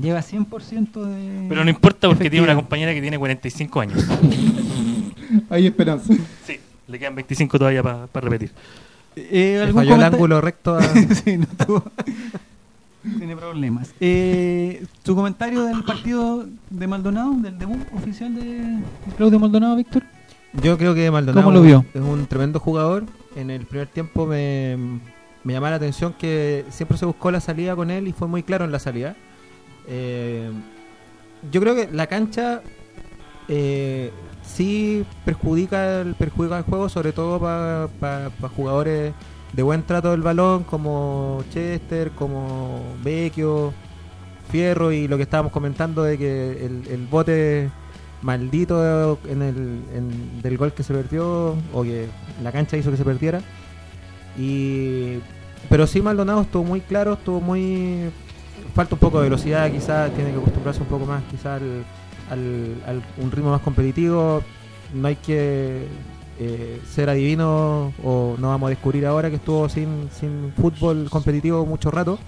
[0.00, 1.46] lleva 100% de.
[1.48, 4.04] Pero no importa porque tiene una compañera que tiene 45 años.
[5.50, 6.12] Hay esperanza.
[6.46, 8.52] Sí, le quedan 25 todavía para repetir.
[9.16, 10.82] Eh, Le ¿algún falló el ángulo recto a...
[11.24, 11.84] sí, no tuvo.
[13.02, 13.92] Tiene problemas.
[14.00, 18.78] Eh, ¿Tu comentario del partido de Maldonado, del debut oficial de
[19.16, 20.04] Claudio Maldonado, Víctor?
[20.62, 21.84] Yo creo que Maldonado ¿Cómo lo vio?
[21.92, 23.04] es un tremendo jugador.
[23.34, 24.76] En el primer tiempo me,
[25.42, 28.42] me llamaba la atención que siempre se buscó la salida con él y fue muy
[28.42, 29.16] claro en la salida.
[29.88, 30.50] Eh,
[31.50, 32.62] yo creo que la cancha
[33.48, 34.12] eh,
[34.44, 39.12] sí perjudica el, perjudica el juego, sobre todo para jugadores
[39.52, 43.72] de buen trato del balón como Chester, como Vecchio,
[44.50, 47.70] Fierro y lo que estábamos comentando de que el, el bote
[48.22, 49.56] maldito en el,
[49.94, 52.06] en- del gol que se perdió o que
[52.42, 53.40] la cancha hizo que se perdiera.
[54.38, 55.18] Y
[55.68, 58.10] pero sí Maldonado estuvo muy claro, estuvo muy
[58.74, 61.84] falta un poco de velocidad, quizás tiene que acostumbrarse un poco más quizás al,
[62.30, 64.42] al- al- un ritmo más competitivo.
[64.94, 65.86] No hay que
[66.44, 71.64] eh, ser adivino o no vamos a descubrir ahora que estuvo sin, sin fútbol competitivo
[71.66, 72.18] mucho rato.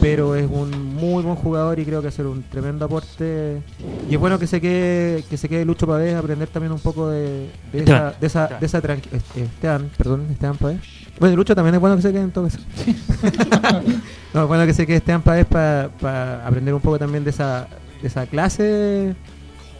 [0.00, 3.60] Pero es un muy buen jugador y creo que hacer un tremendo aporte.
[4.08, 7.10] Y es bueno que se quede, que se quede Lucho Pavés, aprender también un poco
[7.10, 8.08] de, de Esteban.
[8.08, 10.78] esa, de esa, de esa tranqui- eh, Esteban, perdón, Esteban Pavés.
[11.20, 12.58] Bueno, Lucho también es bueno que se quede en todo eso.
[14.34, 17.68] no, es bueno que se quede Esteban Pavés para aprender un poco también de esa,
[18.00, 19.14] de esa clase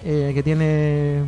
[0.05, 1.23] eh, que tiene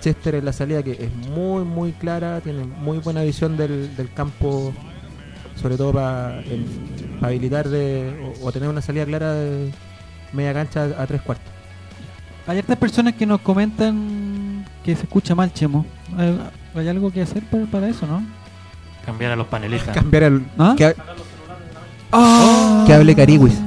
[0.00, 4.12] Chester en la salida, que es muy, muy clara, tiene muy buena visión del, del
[4.12, 4.72] campo,
[5.60, 6.42] sobre todo para
[7.20, 9.72] habilitar de, o, o tener una salida clara de
[10.32, 11.52] media cancha a tres cuartos.
[12.46, 15.84] Hay hartas personas que nos comentan que se escucha mal, Chemo.
[16.16, 16.38] ¿Hay,
[16.74, 18.22] hay algo que hacer para, para eso, no?
[19.04, 19.94] Cambiar a los panelistas.
[19.94, 20.46] Cambiar el.
[20.58, 20.74] ¿Ah?
[20.76, 20.94] Que,
[22.86, 23.60] que hable Cariwis.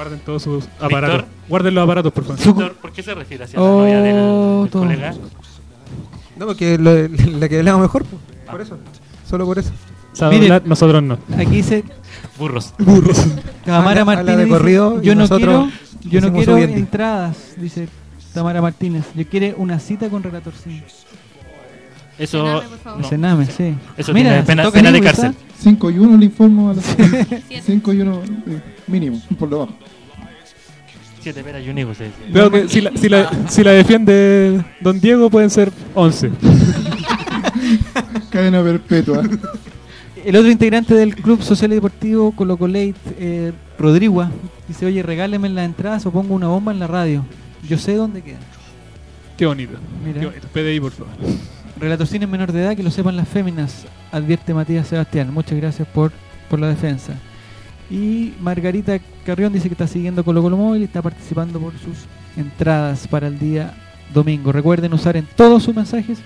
[0.00, 1.24] Guarden todos sus aparatos.
[1.46, 2.38] Guarden los aparatos, por favor.
[2.42, 4.14] Víctor, ¿por qué se refiere hacia la Oh, novia del,
[4.62, 4.82] del todo.
[4.84, 5.14] colega?
[6.38, 7.06] No, porque lo-
[7.38, 8.78] la que hablamos mejor, pues, por eso.
[9.28, 9.72] Solo por eso.
[10.22, 10.42] Miren.
[10.44, 11.18] hablar, nosotros no.
[11.36, 11.84] Aquí dice
[12.38, 12.72] Burros.
[12.78, 13.00] Tamara
[13.76, 14.38] Habla- habla Martínez.
[14.38, 15.68] de corrido yo no quiero,
[16.00, 16.76] yo no quiero subiendo".
[16.78, 17.86] entradas, dice
[18.32, 19.04] Tamara Martínez.
[19.14, 20.82] Yo quiero una cita con Relator sí.
[22.18, 22.38] Eso.
[22.62, 23.08] Sename, no.
[23.08, 23.74] Sename, sí.
[23.98, 25.34] Eso tiene pena- pena de cárcel.
[25.38, 25.49] ¿ah?
[25.60, 26.82] 5 y 1 le informo a la
[27.48, 27.62] Siete.
[27.64, 29.74] 5 y 1 eh, mínimo, por debajo.
[31.20, 32.16] Siete peras y un se dice.
[32.32, 36.30] Veo que si la, si, la, si la defiende Don Diego pueden ser 11.
[38.30, 39.22] Cadena perpetua.
[40.24, 44.26] El otro integrante del Club Social y Deportivo Colo Colate, eh, Rodrigo,
[44.66, 47.24] dice, oye, regáleme las entradas o pongo una bomba en la radio.
[47.68, 48.38] Yo sé dónde queda.
[49.36, 49.72] Qué bonito.
[50.04, 50.20] Mira.
[50.20, 50.48] Qué bonito.
[50.52, 51.12] PDI, por favor.
[51.78, 55.32] Relator Cine en menor de edad, que lo sepan las féminas, advierte Matías Sebastián.
[55.32, 56.12] Muchas gracias por,
[56.48, 57.14] por la defensa.
[57.90, 61.98] Y Margarita Carrión dice que está siguiendo Colo Colo Móvil y está participando por sus
[62.36, 63.74] entradas para el día
[64.12, 64.52] domingo.
[64.52, 66.18] Recuerden usar en todos sus mensajes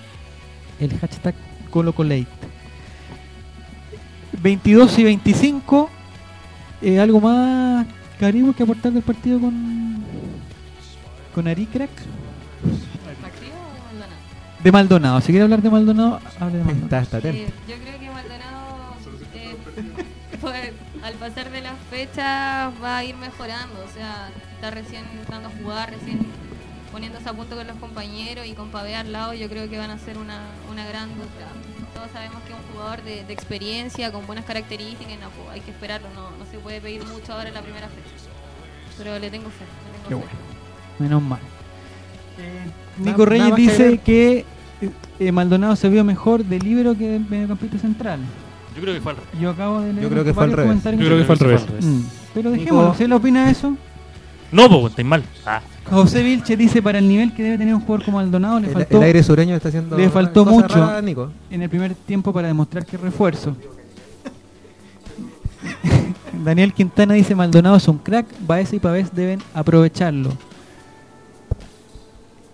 [0.79, 1.35] el hashtag
[1.71, 2.27] ColoColate.
[4.43, 5.91] 22 y 25.
[6.83, 7.87] eh, ¿Algo más,
[8.19, 10.05] Caribe, que aportar del partido con,
[11.35, 11.91] con Aricrack?
[14.65, 15.21] De Maldonado.
[15.21, 16.85] Si quiere hablar de Maldonado, hable de Maldonado.
[16.87, 17.37] Está, está atento.
[17.39, 18.95] Eh, yo creo que Maldonado,
[19.35, 19.57] eh,
[20.41, 20.73] pues,
[21.03, 23.85] al pasar de las fechas, va a ir mejorando.
[23.85, 26.19] O sea, está recién entrando a jugar, recién
[26.91, 29.35] poniéndose a punto con los compañeros y con Pavé al lado.
[29.35, 31.47] Yo creo que van a ser una, una gran dupla.
[31.95, 35.19] Todos sabemos que es un jugador de, de experiencia, con buenas características.
[35.21, 37.89] No, pues, hay que esperarlo, no, no se puede pedir mucho ahora en la primera
[37.89, 38.31] fecha.
[38.97, 39.67] pero le tengo fe.
[39.93, 40.37] le tengo Qué fe.
[40.39, 40.55] bueno.
[40.99, 41.41] Menos mal.
[42.39, 44.47] Eh, Nico Reyes dice que
[45.19, 48.21] eh, Maldonado se vio mejor de libero que de mediocampista central.
[48.75, 49.41] Yo creo que fue al revés.
[49.41, 50.85] Yo acabo de leer Yo creo que fue al revés.
[50.85, 51.67] Yo creo que fue al revés.
[51.81, 52.01] Mm,
[52.35, 53.77] Pero dejémoslo, ¿usted le opina eso?
[54.51, 55.23] No, pues estáis mal.
[55.47, 58.69] Ah, José Vilche dice para el nivel que debe tener un jugador como Maldonado le
[58.69, 59.97] faltó el aire sureño está haciendo.
[59.97, 61.03] le faltó mucho.
[61.03, 61.31] Nico.
[61.51, 63.57] en el primer tiempo para demostrar que es refuerzo.
[66.45, 70.31] Daniel Quintana dice Maldonado es un crack, Baeza y Pavés deben aprovecharlo.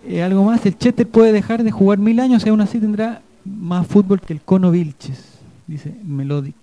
[0.06, 3.20] Eh, algo más, el Chester puede dejar de jugar mil años y aún así tendrá
[3.44, 6.54] más fútbol que el Cono Vilches, dice Melodic.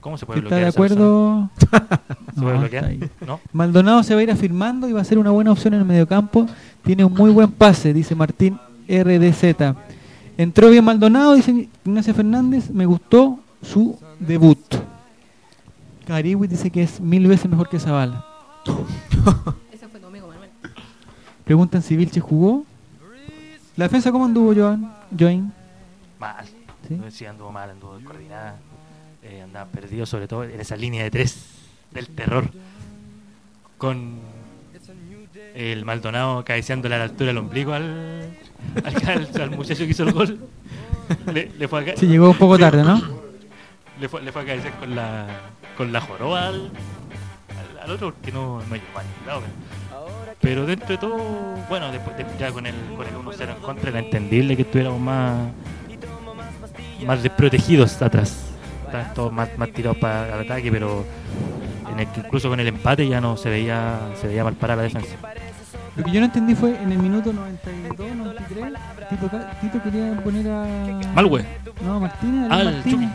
[0.00, 1.50] ¿Cómo se puede ¿Está de acuerdo?
[1.58, 1.88] persona?
[2.34, 2.84] ¿Se puede No, bloquear?
[2.92, 3.10] está ahí.
[3.26, 3.40] ¿No?
[3.52, 5.86] Maldonado se va a ir afirmando y va a ser una buena opción en el
[5.86, 6.46] mediocampo.
[6.82, 9.74] Tiene un muy buen pase, dice Martín RDZ.
[10.36, 12.70] Entró bien Maldonado, dice Ignacio Fernández.
[12.70, 14.58] Me gustó su debut.
[16.06, 18.26] Cariwi dice que es mil veces mejor que Zavala.
[19.72, 20.50] Ese fue tu amigo Manuel.
[21.44, 22.64] Preguntan si Vilche jugó.
[23.76, 24.92] ¿La defensa cómo anduvo, Joan?
[25.18, 25.52] Join?
[26.18, 26.46] Mal.
[26.88, 26.98] ¿Sí?
[27.10, 28.56] Sí, anduvo mal, anduvo descoordinada.
[29.22, 31.36] Eh, andaba perdido, sobre todo en esa línea de tres
[31.90, 32.48] del terror.
[33.78, 34.18] Con
[35.54, 38.28] el Maldonado cabeceándole a la altura del ombligo al,
[38.84, 40.38] al, al- al muchacho que hizo el gol.
[41.32, 43.00] Le, le fue a Sí, llegó un poco tarde, ¿no?
[44.00, 45.26] Le fue, le fue a cabecear con la,
[45.76, 46.70] con la joroba al,
[47.74, 49.40] al, al otro porque no, no llegó a ningún lado.
[49.42, 49.52] Pero,
[50.44, 51.16] pero dentro de todo,
[51.70, 55.00] bueno, después de- ya con el, con el 1-0 en contra era entendible que estuviéramos
[55.00, 55.36] más,
[57.06, 58.50] más desprotegidos atrás.
[58.86, 61.04] Estaban todos más, más tirados para el ataque, pero
[61.90, 64.82] en el, incluso con el empate ya no se veía, se veía mal para la
[64.82, 65.16] defensa.
[65.96, 68.64] Lo que yo no entendí fue en el minuto 92, 93,
[69.10, 69.30] Tito,
[69.60, 70.66] Tito quería poner a...
[71.14, 71.44] Malwe.
[71.84, 73.10] No, Martínez, el Martínez.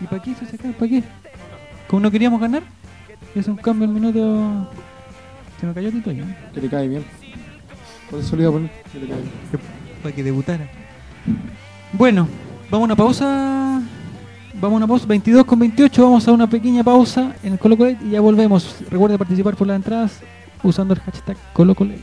[0.00, 0.78] ¿Y para qué ese cambio?
[0.78, 1.02] ¿Para qué?
[1.88, 2.62] Como no queríamos ganar,
[3.34, 4.68] es un cambio al minuto...
[5.62, 6.50] Se me cayó Tito ya.
[6.52, 7.04] Que le cae bien.
[8.10, 8.70] Por eso le iba a poner.
[8.92, 9.32] Que le cae bien.
[10.02, 10.68] Para que debutara.
[11.92, 12.26] Bueno,
[12.68, 13.80] vamos a una pausa.
[14.54, 15.06] Vamos a una pausa.
[15.06, 16.02] 22 con 28.
[16.02, 18.74] Vamos a una pequeña pausa en el Colo Colate y ya volvemos.
[18.90, 20.18] Recuerde participar por las entradas
[20.64, 22.02] usando el hashtag Colo Colate.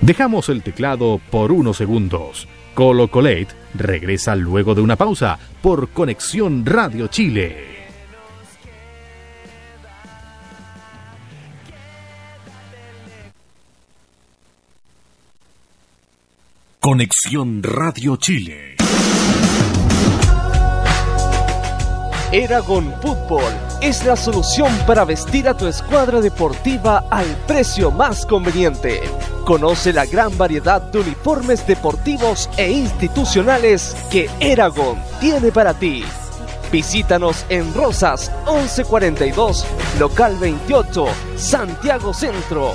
[0.00, 2.48] Dejamos el teclado por unos segundos.
[2.72, 7.75] Colo Colate regresa luego de una pausa por Conexión Radio Chile.
[16.86, 18.76] Conexión Radio Chile.
[22.30, 29.00] Eragon Fútbol es la solución para vestir a tu escuadra deportiva al precio más conveniente.
[29.44, 36.04] Conoce la gran variedad de uniformes deportivos e institucionales que Eragon tiene para ti.
[36.70, 39.66] Visítanos en Rosas 1142,
[39.98, 41.04] local 28,
[41.36, 42.74] Santiago Centro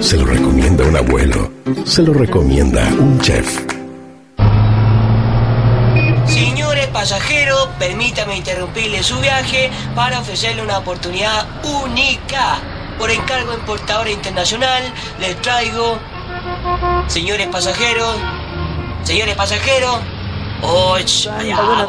[0.00, 1.50] Se lo recomienda un abuelo.
[1.84, 3.60] Se lo recomienda un chef.
[6.26, 12.58] Señores pasajeros, permítame interrumpirle su viaje para ofrecerle una oportunidad única.
[12.98, 14.82] Por encargo de importadora internacional,
[15.20, 15.98] les traigo,
[17.08, 18.16] señores pasajeros,
[19.02, 19.98] señores pasajeros,
[20.62, 21.86] oh, ya.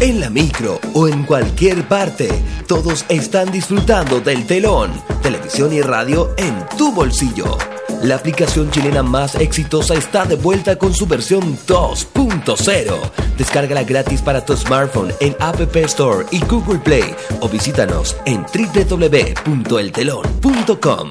[0.00, 2.30] En la micro o en cualquier parte,
[2.66, 4.90] todos están disfrutando del telón,
[5.22, 7.58] televisión y radio en tu bolsillo.
[8.02, 12.98] La aplicación chilena más exitosa está de vuelta con su versión 2.0.
[13.36, 21.10] Descárgala gratis para tu smartphone en App Store y Google Play o visítanos en www.eltelon.com.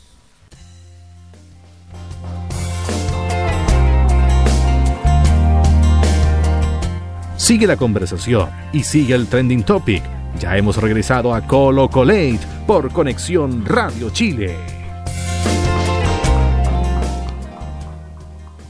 [7.41, 10.03] Sigue la conversación y sigue el trending topic.
[10.39, 14.55] Ya hemos regresado a Colo Colate por Conexión Radio Chile.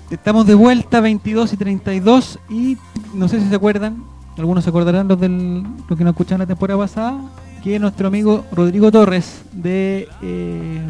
[0.09, 2.77] Estamos de vuelta 22 y 32 y
[3.13, 4.05] no sé si se acuerdan,
[4.37, 7.19] algunos se acordarán los, del, los que nos escucharon la temporada pasada,
[7.61, 10.81] que nuestro amigo Rodrigo Torres de eh,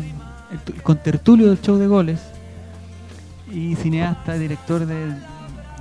[0.51, 2.19] el, el contertulio del show de goles
[3.51, 5.15] y cineasta, director de,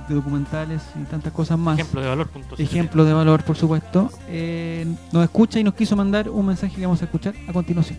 [0.07, 1.79] de documentales y tantas cosas más.
[1.79, 2.27] Ejemplo de valor.
[2.57, 4.09] Ejemplo de valor, por supuesto.
[4.27, 7.97] Eh, nos escucha y nos quiso mandar un mensaje que vamos a escuchar a continuación.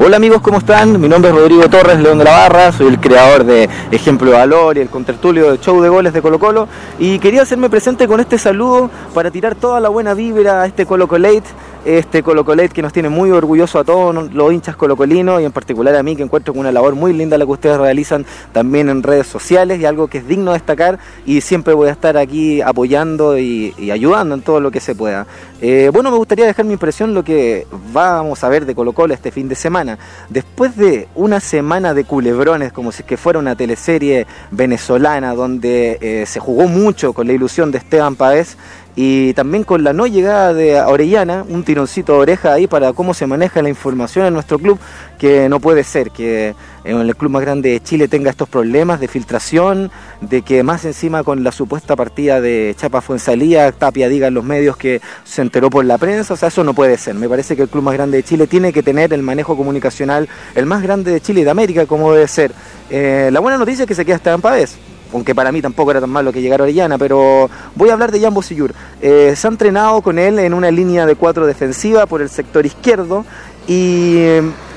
[0.00, 1.00] Hola amigos, ¿cómo están?
[1.00, 4.36] Mi nombre es Rodrigo Torres León de la Barra, soy el creador de Ejemplo de
[4.36, 6.68] Valor y el contertulio de Show de Goles de Colo Colo
[7.00, 10.86] y quería hacerme presente con este saludo para tirar toda la buena vibra a este
[10.86, 11.42] Colo Colate,
[11.84, 15.52] este Colo Colate que nos tiene muy orgulloso a todos los hinchas colocolinos y en
[15.52, 18.88] particular a mí que encuentro con una labor muy linda la que ustedes realizan también
[18.88, 22.16] en redes sociales y algo que es digno de destacar y siempre voy a estar
[22.16, 25.26] aquí apoyando y, ayudando en todo lo que se pueda.
[25.60, 29.14] Eh, bueno, me gustaría dejar mi impresión lo que vamos a ver de Colo Colo
[29.14, 29.98] este fin de semana.
[30.28, 36.26] Después de una semana de culebrones, como si que fuera una teleserie venezolana donde eh,
[36.26, 38.56] se jugó mucho con la ilusión de Esteban Páez
[39.00, 43.14] y también con la no llegada de Orellana, un tironcito de oreja ahí para cómo
[43.14, 44.76] se maneja la información en nuestro club,
[45.20, 48.98] que no puede ser que en el club más grande de Chile tenga estos problemas
[48.98, 54.26] de filtración, de que más encima con la supuesta partida de Chapa Fuensalía, Tapia diga
[54.26, 57.14] en los medios que se enteró por la prensa, o sea, eso no puede ser.
[57.14, 60.28] Me parece que el club más grande de Chile tiene que tener el manejo comunicacional,
[60.56, 62.50] el más grande de Chile y de América, como debe ser.
[62.90, 64.76] Eh, la buena noticia es que se queda Esteban Pávez
[65.12, 68.20] aunque para mí tampoco era tan malo que llegara Orellana, pero voy a hablar de
[68.20, 68.72] Jan Bosillur.
[69.00, 72.66] Eh, se ha entrenado con él en una línea de cuatro defensiva por el sector
[72.66, 73.24] izquierdo,
[73.66, 74.24] y,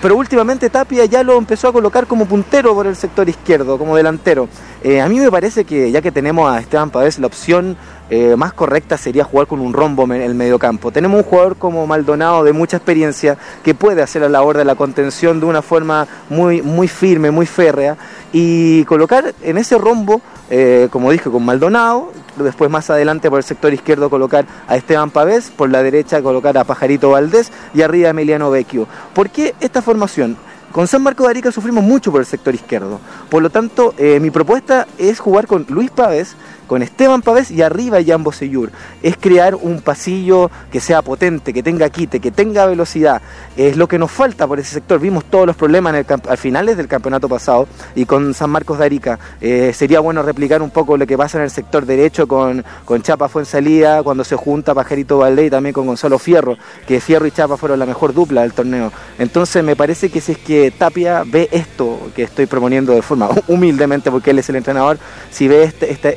[0.02, 3.96] pero últimamente Tapia ya lo empezó a colocar como puntero por el sector izquierdo, como
[3.96, 4.50] delantero.
[4.84, 7.78] Eh, a mí me parece que ya que tenemos a Esteban Pavés, la opción
[8.12, 10.92] eh, más correcta sería jugar con un rombo en el mediocampo.
[10.92, 14.76] Tenemos un jugador como Maldonado de mucha experiencia que puede hacer la labor de la
[14.76, 17.96] contención de una forma muy, muy firme, muy férrea
[18.34, 23.46] y colocar en ese rombo, eh, como dije, con Maldonado, después más adelante por el
[23.46, 28.08] sector izquierdo colocar a Esteban Pavés, por la derecha colocar a Pajarito Valdés y arriba
[28.08, 28.88] a Emiliano Vecchio.
[29.14, 30.36] ¿Por qué esta formación?
[30.72, 33.02] Con San Marco de Arica sufrimos mucho por el sector izquierdo.
[33.30, 36.36] Por lo tanto, eh, mi propuesta es jugar con Luis Pávez,
[36.72, 38.72] con Esteban Pavés y arriba Jan Bosellur.
[39.04, 43.22] Es crear un pasillo que sea potente, que tenga quite, que tenga velocidad.
[43.58, 44.98] Es lo que nos falta por ese sector.
[44.98, 45.94] Vimos todos los problemas
[46.30, 49.20] al finales del campeonato pasado y con San Marcos de Arica.
[49.42, 53.02] Eh, sería bueno replicar un poco lo que pasa en el sector derecho con, con
[53.02, 56.56] Chapa Fuensalida, cuando se junta Pajarito Valdés y también con Gonzalo Fierro,
[56.88, 58.94] que Fierro y Chapa fueron la mejor dupla del torneo.
[59.20, 63.28] Entonces me parece que si es que Tapia ve esto que estoy proponiendo de forma
[63.50, 64.98] humildemente, porque él es el entrenador,
[65.32, 66.10] si ve este- esta,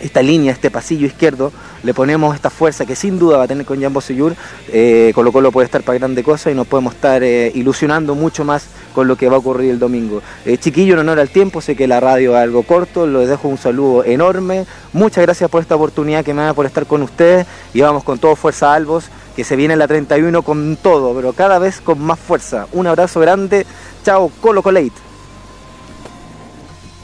[0.00, 1.52] esta línea, este pasillo izquierdo,
[1.82, 4.34] le ponemos esta fuerza que sin duda va a tener con Jan Bosellur,
[4.68, 8.44] eh, Colo Colo puede estar para grande cosa y nos podemos estar eh, ilusionando mucho
[8.44, 10.22] más con lo que va a ocurrir el domingo.
[10.44, 13.48] Eh, chiquillo, en honor al tiempo, sé que la radio es algo corto, les dejo
[13.48, 17.46] un saludo enorme, muchas gracias por esta oportunidad que me da por estar con ustedes
[17.74, 21.58] y vamos con todo fuerza Albos, que se viene la 31 con todo, pero cada
[21.58, 22.66] vez con más fuerza.
[22.72, 23.66] Un abrazo grande,
[24.04, 24.92] chao Colo Colate.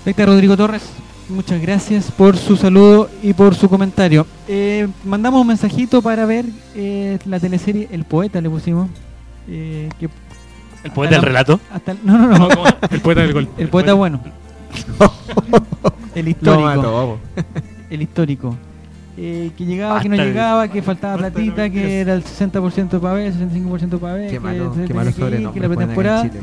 [0.05, 1.04] Perfecto, Rodrigo Torres.
[1.29, 4.27] Muchas gracias por su saludo y por su comentario.
[4.47, 8.89] Eh, mandamos un mensajito para ver eh, la teleserie El Poeta, le pusimos.
[9.49, 10.09] eh, que
[10.85, 11.61] ¿El poeta del relato?
[11.73, 12.49] hasta el- no, no, no.
[12.49, 12.65] No.
[12.91, 13.49] El poeta del gol.
[13.57, 14.21] El poeta bueno.
[16.15, 17.19] El Lo histórico.
[17.91, 18.57] el histórico.
[19.17, 23.15] Eh, que llegaba, que no el- llegaba, que faltaba platita, que era el 60% para
[23.15, 25.75] ver, 65% para ver, Qué que, malo, se qué malo que ir, sobrenombre que la
[25.75, 26.23] pretemporada.
[26.29, 26.41] Chile.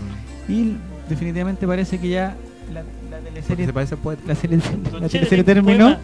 [0.49, 0.75] Y
[1.07, 2.35] definitivamente parece que ya
[2.73, 2.81] la
[3.33, 4.21] teleserie, Se parece al poeta.
[4.27, 5.85] la, serie- la Don Chele, teleserie ¿tiene un terminó.
[5.85, 5.99] poema?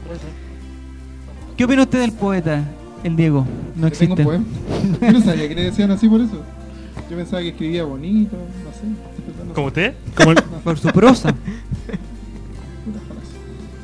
[1.57, 2.63] ¿Qué opina usted del poeta,
[3.03, 3.45] el Diego?
[3.75, 4.21] No Que tengo existe.
[4.21, 4.45] un poema.
[5.01, 6.41] Yo no sabía que le decían así por eso.
[7.09, 9.23] Yo pensaba que escribía bonito, no sé.
[9.25, 9.93] tratando- ¿Como usted?
[10.15, 11.33] Como el- Por su prosa.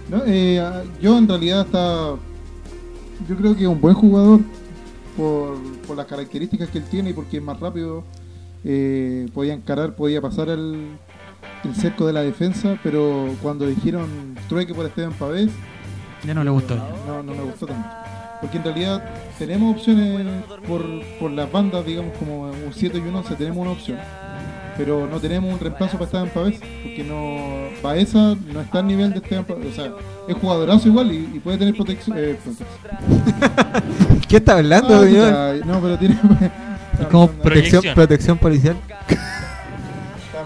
[0.10, 2.16] No, eh, ah, yo en realidad está.
[3.28, 4.42] Yo creo que es un buen jugador
[5.16, 8.04] por, por las características que él tiene y porque es más rápido
[8.66, 10.88] eh, podía encarar, podía pasar el,
[11.64, 15.50] el cerco de la defensa, pero cuando dijeron trueque por Esteban Pavés,
[16.26, 16.76] Ya no le gustó.
[17.08, 17.88] no, no me gustó tanto.
[18.42, 19.04] Porque en realidad
[19.40, 20.28] tenemos opciones
[20.68, 20.84] por,
[21.20, 23.98] por las bandas, digamos como un 7 y un 11, tenemos una opción.
[24.76, 29.12] Pero no tenemos un reemplazo para Esteban Pavés, porque no Baeza no está al nivel
[29.12, 29.68] de Esteban Pavés.
[29.68, 29.92] O sea,
[30.28, 32.18] es jugadorazo igual y, y puede tener protección.
[32.18, 32.68] eh, protección.
[34.28, 35.66] ¿Qué está hablando, Ah, señor?
[35.66, 36.18] No, pero tiene.
[37.00, 38.76] Es como protección, protección policial.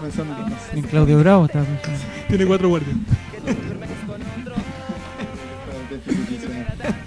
[0.08, 0.34] Pensando
[0.74, 2.00] en Claudio Bravo estaba pensando.
[2.28, 2.96] Tiene cuatro guardias.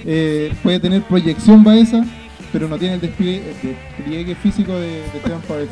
[0.04, 2.04] Eh, puede tener proyección Baeza,
[2.52, 5.70] pero no tiene el despliegue, el despliegue físico de, de Esteban Pavés.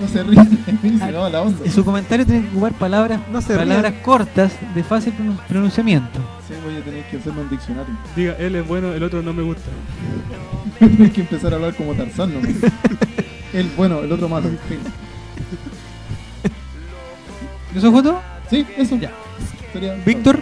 [0.00, 0.42] No se ríe,
[0.98, 1.64] se acaba la onda.
[1.64, 6.18] En su comentario tiene que ocupar palabras, se palabras cortas de fácil pronun- pronunciamiento.
[6.48, 7.94] Sí, voy a tener que hacerme un diccionario.
[8.16, 9.62] Diga, él es bueno, el otro no me gusta.
[10.80, 12.40] Tienes que empezar a hablar como Tarzán, ¿no?
[13.52, 14.48] El bueno, el otro malo.
[17.74, 18.20] ¿Eso fue todo?
[18.50, 18.98] Sí, eso.
[19.72, 20.38] Sería- Víctor,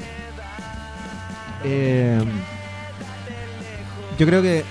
[1.65, 2.21] Eh,
[4.19, 4.65] yo creo que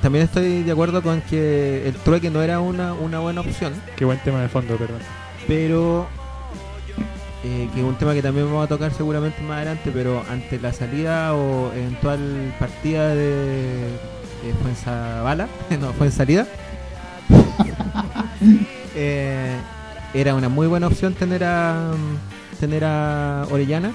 [0.00, 4.06] también estoy de acuerdo con que el trueque no era una, una buena opción, Qué
[4.06, 5.00] buen tema de fondo, perdón.
[5.46, 6.06] pero
[7.44, 10.58] eh, que es un tema que también vamos a tocar seguramente más adelante, pero ante
[10.58, 13.88] la salida o eventual partida de
[14.44, 15.48] eh, Fuenzabala,
[15.78, 16.46] no, fue en salida,
[18.94, 19.54] eh,
[20.14, 21.92] era una muy buena opción tener a
[22.58, 23.92] tener a Orellana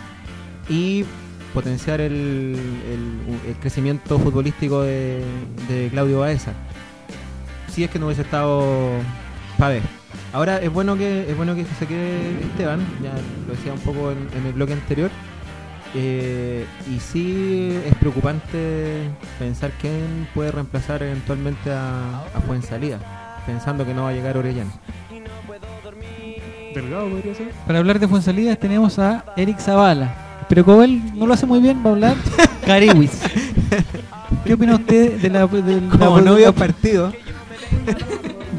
[0.69, 1.05] y
[1.53, 2.13] potenciar el,
[3.47, 5.23] el- crecimiento futbolístico de,
[5.91, 6.53] Claudio Baeza.
[7.71, 8.63] Si es que no hubiese estado
[9.57, 9.81] Pave.
[10.33, 13.13] Ahora es bueno que es bueno que se quede Esteban, ya
[13.47, 15.09] lo decía un poco en, en el bloque anterior.
[15.97, 19.09] Eh, y sí es preocupante
[19.39, 22.99] pensar quién puede reemplazar eventualmente a, a Fuensalida,
[23.45, 24.71] pensando que no va a llegar Orellana.
[26.73, 27.51] Delgado podría ser.
[27.65, 30.13] para hablar de Fuensalidas tenemos a Eric Zavala.
[30.49, 32.17] Pero como él no lo hace muy bien, va a hablar
[32.65, 33.21] Cariwis.
[34.43, 37.13] ¿Qué opina usted de la, de la- Como no de vio la- partido.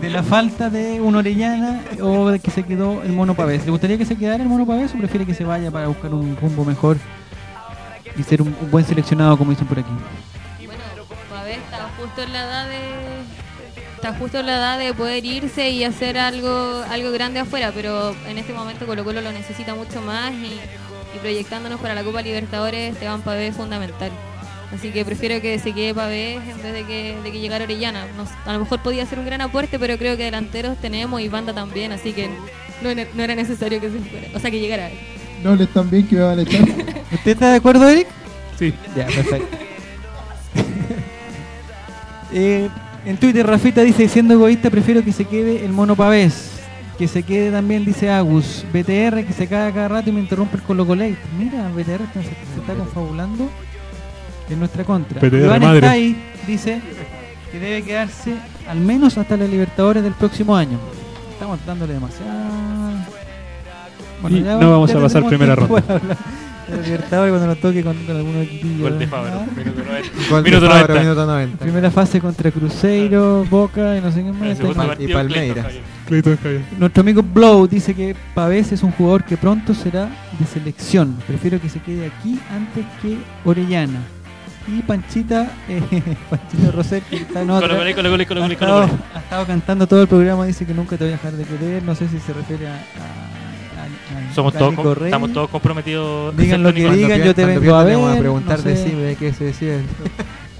[0.00, 3.64] de la falta de un Orellana o de que se quedó el Mono Pavés?
[3.66, 6.12] ¿Le gustaría que se quedara el Mono Pavés o prefiere que se vaya para buscar
[6.14, 6.96] un rumbo mejor
[8.18, 9.90] y ser un, un buen seleccionado como dicen por aquí?
[10.64, 10.82] Bueno,
[11.30, 12.78] Pavés está justo en la edad de
[14.06, 18.14] está justo en la edad de poder irse y hacer algo algo grande afuera, pero
[18.28, 20.60] en este momento Colo Colo lo necesita mucho más y,
[21.14, 24.10] y proyectándonos para la Copa Libertadores, Esteban Pavés es fundamental.
[24.72, 28.06] Así que prefiero que se quede Pavés en vez de que, de que llegara Orellana.
[28.16, 31.28] No- a lo mejor podía ser un gran aporte, pero creo que delanteros tenemos y
[31.28, 32.28] banda también, así que
[32.82, 34.88] no, era- no era necesario que se fuera, o sea que llegara.
[35.42, 36.60] No les tan bien que me van a echar.
[37.12, 38.06] ¿Usted está de acuerdo, Eric?
[38.58, 38.72] Sí.
[38.96, 39.56] Ya, perfecto.
[42.32, 42.68] Eh,
[43.06, 46.52] en Twitter, Rafita dice: siendo egoísta, prefiero que se quede el mono pavés.
[46.98, 48.64] Que se quede también, dice Agus.
[48.72, 51.18] BTR, que se cae cada rato y me interrumpe el Colo Colate.
[51.38, 53.50] Mira, BTR se, se está confabulando
[54.48, 55.20] en nuestra contra.
[55.20, 55.78] BTR Iván madre.
[55.78, 56.80] está ahí, dice
[57.52, 58.34] que debe quedarse
[58.68, 60.78] al menos hasta la Libertadores del próximo año.
[61.32, 62.32] Estamos dándole demasiado.
[64.28, 66.00] Y no vamos a pasar primera ronda.
[66.68, 68.80] De Libertadores cuando nos toque con, con algunos equipillos.
[68.80, 69.06] Gol de.
[69.06, 70.10] Fabro, minuto 90.
[70.30, 71.00] Gol de Minuto Fabro, 90.
[71.00, 71.58] minuto 90.
[71.58, 74.58] Primera fase contra Cruzeiro, Boca y no sé qué más.
[74.58, 75.54] Partido, y Palmeiras.
[75.54, 75.82] Clayton Javier.
[76.06, 76.62] Clayton Javier.
[76.78, 80.08] Nuestro amigo Blow dice que Pavés es un jugador que pronto será
[80.38, 81.16] de selección.
[81.26, 84.00] Prefiero que se quede aquí antes que Orellana.
[84.68, 85.80] Y Panchita, eh,
[86.28, 90.66] Panchita Roser, que está en otra, ha, estado, ha estado cantando todo el programa, dice
[90.66, 91.82] que nunca te voy a dejar de querer.
[91.84, 92.80] No sé si se refiere a
[94.34, 96.36] Somos todos, com- estamos todos comprometidos.
[96.36, 97.16] Digan lo que excepto Nicolás.
[97.16, 98.84] digan, yo te vengo a vamos preguntar no de sé.
[98.90, 99.80] sí, de qué se decide.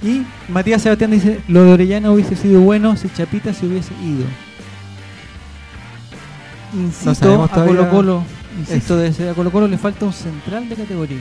[0.03, 4.27] Y Matías Sebastián dice, lo de Orellana hubiese sido bueno si Chapita se hubiese ido.
[7.15, 8.23] Sabemos a todavía Colo Colo,
[8.59, 11.17] insisto, desde a Colo Colo le falta un central de categoría.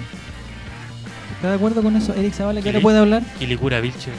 [1.36, 2.14] ¿Está de acuerdo con eso?
[2.16, 3.24] Eric Zavala, que ahora Kili- puede hablar.
[3.40, 4.12] Quilicura Vilche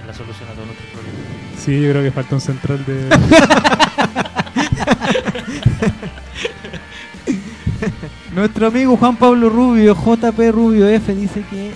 [0.00, 1.20] es la solución a todos nuestros problemas.
[1.64, 3.08] Sí, yo creo que falta un central de.
[8.34, 11.72] Nuestro amigo Juan Pablo Rubio, JP Rubio F, dice que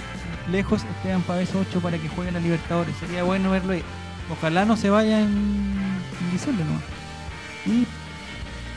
[0.50, 2.94] lejos Esteban Pavés 8 para que juegue en la Libertadores.
[2.98, 3.82] Sería bueno verlo ahí.
[4.30, 7.72] Ojalá no se vaya en, en diciembre, ¿no?
[7.72, 7.86] Y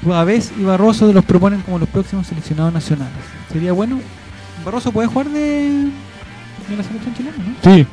[0.05, 3.13] Pavés y Barroso los proponen como los próximos seleccionados nacionales.
[3.51, 3.99] Sería bueno.
[4.65, 5.89] Barroso puede jugar de,
[6.69, 7.71] de la selección chilena, ¿no?
[7.71, 7.87] Sí.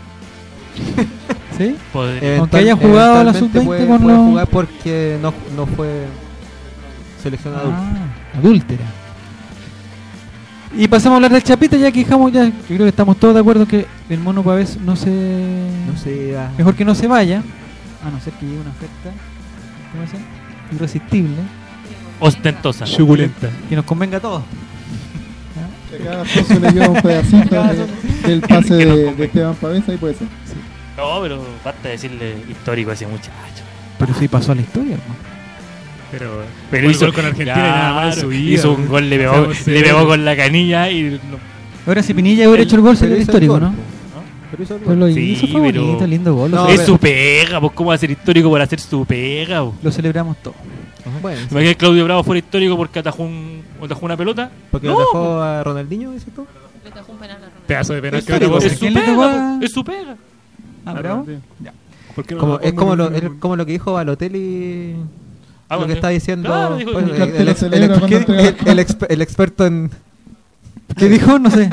[1.56, 1.76] ¿Sí?
[1.92, 5.32] Podría- Aunque haya jugado a la Eventualmente sub-20 puede, con puede los- jugar porque no,
[5.56, 6.06] no fue
[7.22, 7.70] seleccionado.
[7.72, 8.84] Ah, adúltera.
[10.76, 13.32] Y pasamos a hablar del Chapita, ya que dejamos ya, yo creo que estamos todos
[13.34, 15.08] de acuerdo que el mono Pavés no se...
[15.86, 17.42] No sé, ah, Mejor que no se vaya,
[18.04, 19.10] a no ser que llegue una oferta.
[19.92, 20.16] ¿Cómo se
[20.74, 21.36] irresistible,
[22.20, 22.86] Ostentosa.
[22.86, 23.48] Suculenta.
[23.68, 24.42] que nos convenga a todos.
[25.90, 29.96] Que cada socio le lleva un pedacito de- del pase de, de Esteban Pavesa y
[29.96, 30.26] puede ser.
[30.96, 33.30] No, pero basta decirle histórico a ese muchacho.
[33.98, 35.35] Pero sí pasó a la historia, hermano.
[36.10, 38.24] Pero, Pero hizo gol con Argentina y nada más.
[38.32, 41.02] Hizo un gol, le pegó, le pegó con la canilla y.
[41.30, 41.38] no-
[41.86, 43.70] Ahora si Pinilla hubiera hecho el gol sería histórico, ¿no?
[43.70, 43.76] po.
[44.50, 45.08] Pero hizo el Pues lo.
[45.08, 46.50] Sí, hizo, fue pero- lindo gol.
[46.50, 49.60] No, es pero- su pega, pues ¿cómo va a ser histórico por hacer su pega?
[49.62, 49.74] po?
[49.82, 50.54] lo celebramos todo.
[51.22, 54.50] Bueno, que Claudio Bravo fuera histórico porque atajó, un, atajó una pelota.
[54.70, 56.44] porque No, dejó a Ronaldinho, dices tú.
[56.84, 57.60] Le tajó un penal a Ronaldo.
[57.66, 60.16] Pedazo de penal Es que vos- Es su pega, es su pega.
[60.84, 61.26] Ah, bravo.
[62.14, 64.94] ¿Por qué no Como, es como lo, es como lo que dijo Balotelli.
[65.68, 69.90] Ah, lo que está diciendo claro, dijo- pues, dijo- el, ex- ex- experto en.
[70.96, 71.38] ¿Qué dijo?
[71.38, 71.70] No sé.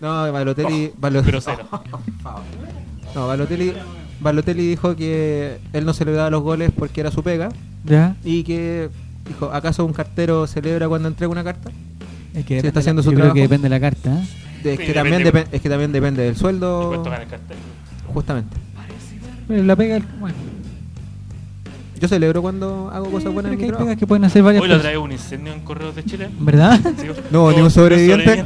[0.00, 0.92] No, Balotelli.
[1.00, 1.68] Pero cero.
[3.14, 3.72] No, Balotelli,
[4.20, 7.48] Balotelli dijo que él no celebraba los goles porque era su pega
[7.84, 8.14] ¿Ya?
[8.24, 8.88] y que
[9.26, 11.70] dijo, ¿acaso un cartero celebra cuando entrega una carta?
[12.34, 13.34] Es que está haciendo la- su yo creo trabajo.
[13.34, 14.10] que depende de la carta.
[14.12, 14.22] ¿eh?
[14.64, 16.90] Es, Sí, que también depende- depe- es que también depende del sueldo.
[18.14, 18.56] Justamente.
[19.48, 20.34] Pero la pega, bueno.
[22.00, 23.84] Yo celebro cuando hago cosas buenas Pero en que mi hay trabajo.
[23.84, 24.92] pegas que pueden hacer varias Hoy lo personas.
[24.92, 26.28] trae un incendio en Correos de Chile.
[26.40, 26.80] ¿Verdad?
[26.98, 28.44] Sí, No, ni un sobreviviente.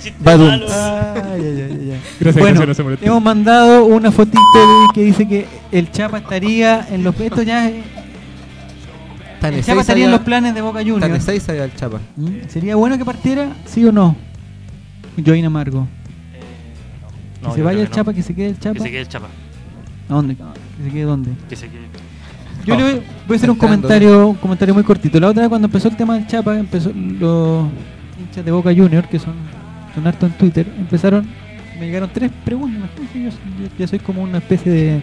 [0.00, 0.46] Chiste Badum.
[0.48, 0.66] malo.
[0.70, 2.00] Ay, ay, ay, ay.
[2.20, 3.06] Gracias, bueno, gracias, no se molestó.
[3.06, 7.70] hemos mandado una fotito de- que dice que el Chapa estaría en los esto ya
[9.40, 11.14] Tan el en Chapa seis estaría en los planes de Boca Tan Juniors.
[11.14, 12.00] en seis allá el Chapa.
[12.16, 12.28] ¿Mm?
[12.48, 13.50] ¿Sería bueno que partiera?
[13.66, 14.16] ¿Sí o no?
[15.24, 15.86] Join Amargo.
[17.44, 18.74] Que se vaya el Chapa, que se quede el Chapa.
[18.74, 19.28] Que se quede el Chapa.
[20.08, 20.36] ¿A dónde?
[20.36, 21.30] ¿Que se quede dónde?
[21.48, 21.82] Que se quede.
[22.64, 25.18] Yo le voy, voy a hacer un comentario, un comentario muy cortito.
[25.20, 27.66] La otra vez cuando empezó el tema del Chapa, empezó los
[28.20, 29.34] hinchas de Boca Junior, que son,
[29.94, 31.26] son harto en Twitter, empezaron,
[31.78, 32.90] me llegaron tres preguntas.
[33.14, 33.30] Yo,
[33.78, 35.02] ya soy como una especie de,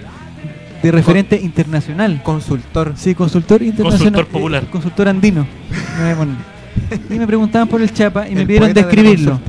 [0.84, 2.22] de referente internacional.
[2.24, 2.94] Consultor.
[2.96, 4.14] Sí, consultor internacional.
[4.14, 4.64] Consultor popular.
[4.64, 5.48] eh, consultor andino.
[5.98, 6.36] me voy a poner.
[7.10, 9.40] Y me preguntaban por el Chapa y me pidieron de describirlo.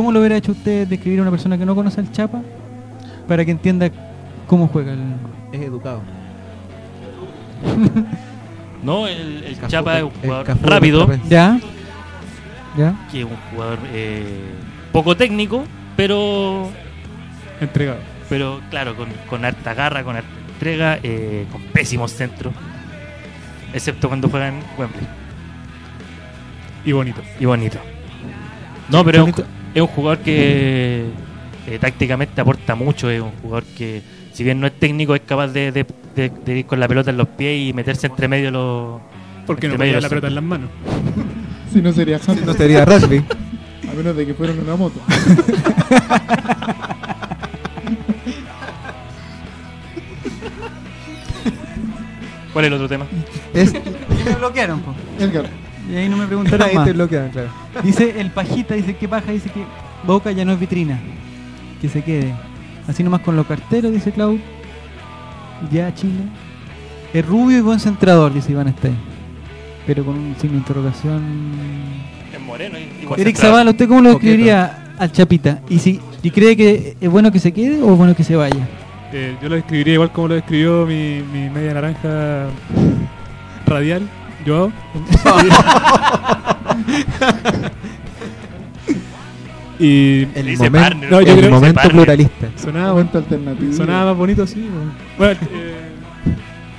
[0.00, 2.40] ¿Cómo lo hubiera hecho usted describir a una persona que no conoce al Chapa
[3.28, 3.90] para que entienda
[4.46, 5.00] cómo juega el...
[5.52, 6.00] Es educado.
[8.82, 11.06] No, el, Chapa es un jugador rápido.
[11.28, 11.60] ¿Ya?
[12.78, 12.94] ¿Ya?
[13.12, 14.40] que es un jugador eh,
[14.90, 15.64] poco técnico,
[15.98, 16.70] pero
[17.60, 17.98] Entregado.
[18.30, 22.54] pero claro, con, con harta garra, con harta entrega, eh, con pésimos centros,
[23.74, 25.06] excepto cuando juegan Wembley.
[26.86, 27.20] Y bonito.
[27.38, 27.78] Y bonito.
[28.88, 29.44] No, pero Bonito.
[29.74, 31.04] Es un jugador que
[31.66, 34.02] eh, tácticamente aporta mucho, es un jugador que
[34.32, 37.10] si bien no es técnico es capaz de, de- de- de ir con la pelota
[37.10, 39.00] en los pies y meterse entre medio los...
[39.46, 40.70] Porque no los la pelota en las manos.
[41.72, 42.46] Si no sería handball.
[42.46, 43.18] No sería rugby.
[43.88, 44.98] A menos de que fuera en una moto.
[52.52, 53.06] ¿Cuál es el otro tema?
[53.54, 54.94] Es, Y me bloquearon, po.
[55.18, 55.46] Edgar.
[55.90, 56.86] Y ahí no me preguntaron ahí más.
[56.86, 57.48] te bloquean, claro.
[57.82, 59.64] Dice el pajita, dice que paja, dice que
[60.04, 60.98] Boca ya no es vitrina.
[61.80, 62.34] Que se quede.
[62.86, 64.38] Así nomás con los carteros, dice Clau.
[65.70, 66.22] Ya Chile.
[67.12, 68.96] Es rubio y buen centrador, dice Iván Stein.
[69.86, 71.22] Pero con un signo de interrogación.
[72.32, 73.36] Es moreno y, y Eric.
[73.36, 75.60] Zavala, ¿usted cómo lo describiría al Chapita?
[75.68, 78.36] ¿Y si y cree que es bueno que se quede o es bueno que se
[78.36, 78.68] vaya?
[79.12, 82.46] Eh, yo lo describiría igual como lo describió mi, mi media naranja
[83.66, 84.02] radial,
[84.46, 84.72] Joao.
[89.78, 92.48] y El, Le dice momen- partner, No, yo el creo momento pluralista.
[92.56, 93.72] sonaba, Momento alternativo.
[93.72, 94.66] sonaba más bonito así.
[95.16, 95.74] Bueno, eh,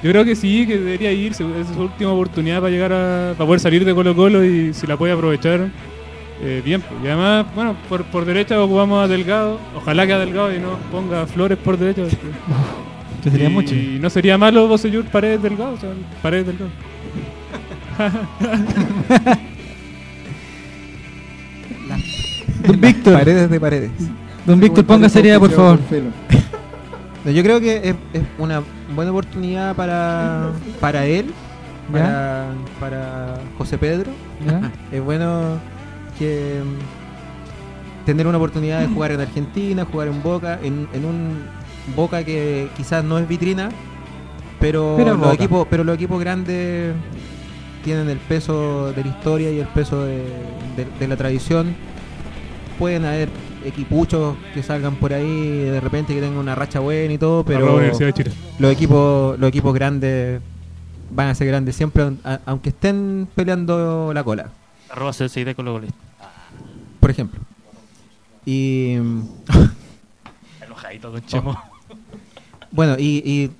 [0.03, 1.43] yo creo que sí, que debería irse.
[1.59, 4.85] Es su última oportunidad para llegar a para poder salir de Colo Colo y si
[4.87, 5.67] la puede aprovechar,
[6.43, 6.81] eh, bien.
[6.81, 6.93] pues.
[7.03, 9.59] Y además, bueno, por, por derecha ocupamos a Delgado.
[9.75, 12.03] Ojalá que a Delgado y no ponga Flores por derecha.
[12.03, 12.17] porque-
[13.23, 13.73] Que sería y, mucho.
[13.75, 15.73] Y no sería malo Bosellur Paredes Delgado.
[15.73, 15.89] O sea,
[16.21, 16.69] Paredes Delgado.
[22.67, 23.91] Don Víctor, Paredes de paredes.
[24.45, 25.79] don Víctor, ponga seriedad, por favor.
[27.23, 28.63] No, Yo creo que es, es una
[28.95, 31.27] buena oportunidad para, para él,
[31.91, 32.47] para,
[32.79, 34.09] para José Pedro.
[34.43, 34.71] ¿Ya?
[34.91, 35.59] Es bueno
[36.17, 41.43] que mm, tener una oportunidad de jugar en Argentina, jugar en Boca, en, en un
[41.95, 43.69] Boca que quizás no es vitrina,
[44.59, 45.33] pero, Pero los Boca.
[45.33, 46.95] equipos, pero los equipos grandes
[47.83, 50.17] tienen el peso de la historia y el peso de,
[50.77, 51.75] de- de la tradición.
[52.79, 53.29] Pueden haber
[53.63, 57.59] equipuchos que salgan por ahí de repente que tengan una racha buena y todo, pero
[58.59, 60.41] los equipos los equipos grandes
[61.11, 64.49] van a ser grandes siempre a- aunque estén peleando la cola
[64.89, 65.91] Arroba CSID con los goles.
[66.99, 67.39] por ejemplo
[68.45, 68.95] y
[71.01, 71.61] con Chemo.
[72.71, 73.51] Bueno, y, y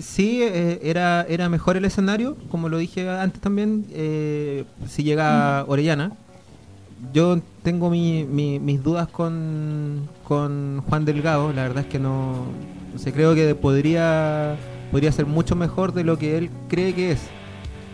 [0.00, 5.64] sí, eh, era, era mejor el escenario, como lo dije antes también, eh, si llega
[5.66, 6.12] Orellana.
[7.14, 12.44] Yo tengo mi- mi- mis dudas con, con Juan Delgado, la verdad es que no,
[12.96, 14.56] sé, creo que podría,
[14.90, 17.20] podría ser mucho mejor de lo que él cree que es.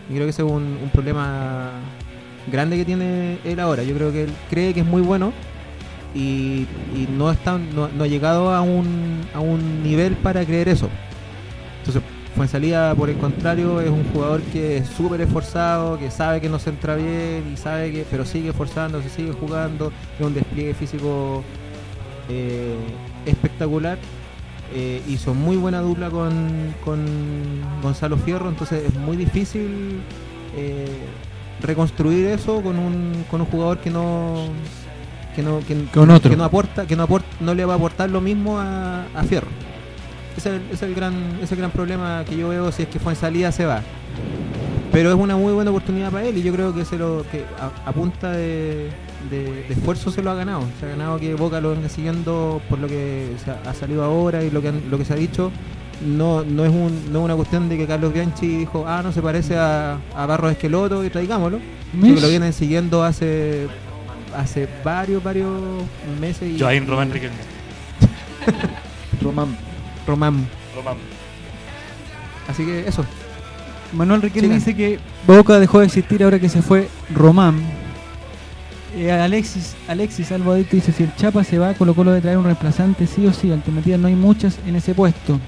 [0.09, 1.71] Y creo que ese es un, un problema
[2.51, 3.83] grande que tiene él ahora.
[3.83, 5.31] Yo creo que él cree que es muy bueno
[6.13, 10.67] y, y no, está, no, no ha llegado a un, a un nivel para creer
[10.69, 10.89] eso.
[11.87, 12.03] Entonces,
[12.35, 16.59] Fuensalida, por el contrario, es un jugador que es súper esforzado, que sabe que no
[16.59, 21.43] se entra bien, y sabe que, pero sigue esforzándose, sigue jugando, es un despliegue físico
[22.29, 22.75] eh,
[23.25, 23.97] espectacular.
[24.69, 30.03] eh, hizo muy buena dupla con, con Gonzalo Fierro, entonces es muy difícil
[30.53, 31.09] eh,
[31.59, 34.61] reconstruir eso con un, con un jugador que no
[35.35, 36.29] que no, que, Con otro.
[36.29, 39.23] que no aporta, que no aporta, no le va a aportar lo mismo a, a
[39.23, 39.47] Fierro.
[40.37, 42.71] Ese es, el, ese es el gran, ese es el gran problema que yo veo
[42.71, 43.81] si es que fue en salida se va.
[44.91, 47.43] Pero es una muy buena oportunidad para él y yo creo que se lo que
[47.59, 48.89] a, a punta de,
[49.29, 50.63] de- de esfuerzo se lo ha ganado.
[50.79, 53.27] Se ha ganado que Boca lo venga siguiendo por lo que
[53.65, 55.51] ha, ha salido ahora y lo que han- lo que se ha dicho.
[56.05, 59.11] No, no es un, no es una cuestión de que Carlos Bianchi dijo, ah, no
[59.11, 61.59] se parece a, a Barros Esqueloto y traigámoslo.
[61.91, 62.21] Sino que Mish.
[62.21, 63.67] lo vienen siguiendo hace
[64.35, 65.49] hace varios, varios
[66.21, 66.49] meses.
[66.55, 67.35] y- Joaquín Román Riquelme.
[69.21, 69.57] Román.
[70.07, 70.47] Román.
[70.75, 70.97] Román.
[72.47, 73.05] Así que eso.
[73.93, 77.61] Manuel Riquelme dice que Boca dejó de existir ahora que se fue Román.
[78.95, 82.45] Eh, Alexis, Alexis Albadito dice, si el Chapa se va, Colo Colo debe traer un
[82.45, 85.39] reemplazante, sí o sí, alternativas no hay muchas en ese puesto.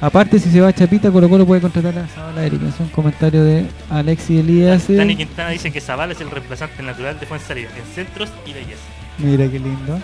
[0.00, 2.68] Aparte, si se va Chapita, Colo Colo puede contratar a Zabala Erika.
[2.68, 4.88] Es un comentario de Alexis Elías.
[4.88, 8.82] Dani Quintana dice que Zavala es el reemplazante natural de Fuensalida en centros y belleza.
[9.18, 9.98] Mira qué lindo.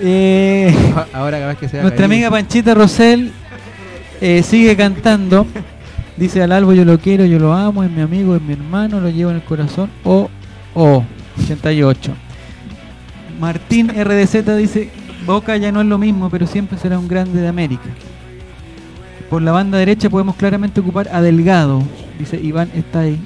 [0.00, 0.74] Eh,
[1.12, 3.32] Ahora capaz que sea nuestra amiga Panchita Rosell
[4.20, 5.46] eh, sigue cantando.
[6.16, 9.00] Dice al Albo, yo lo quiero, yo lo amo, es mi amigo, es mi hermano,
[9.00, 9.90] lo llevo en el corazón.
[10.04, 10.30] O,
[10.74, 11.04] o,
[11.42, 12.12] 88.
[13.40, 14.90] Martín RDZ dice,
[15.26, 17.88] Boca ya no es lo mismo, pero siempre será un grande de América.
[19.28, 21.82] Por la banda derecha podemos claramente ocupar a Delgado,
[22.18, 23.18] dice Iván está ahí.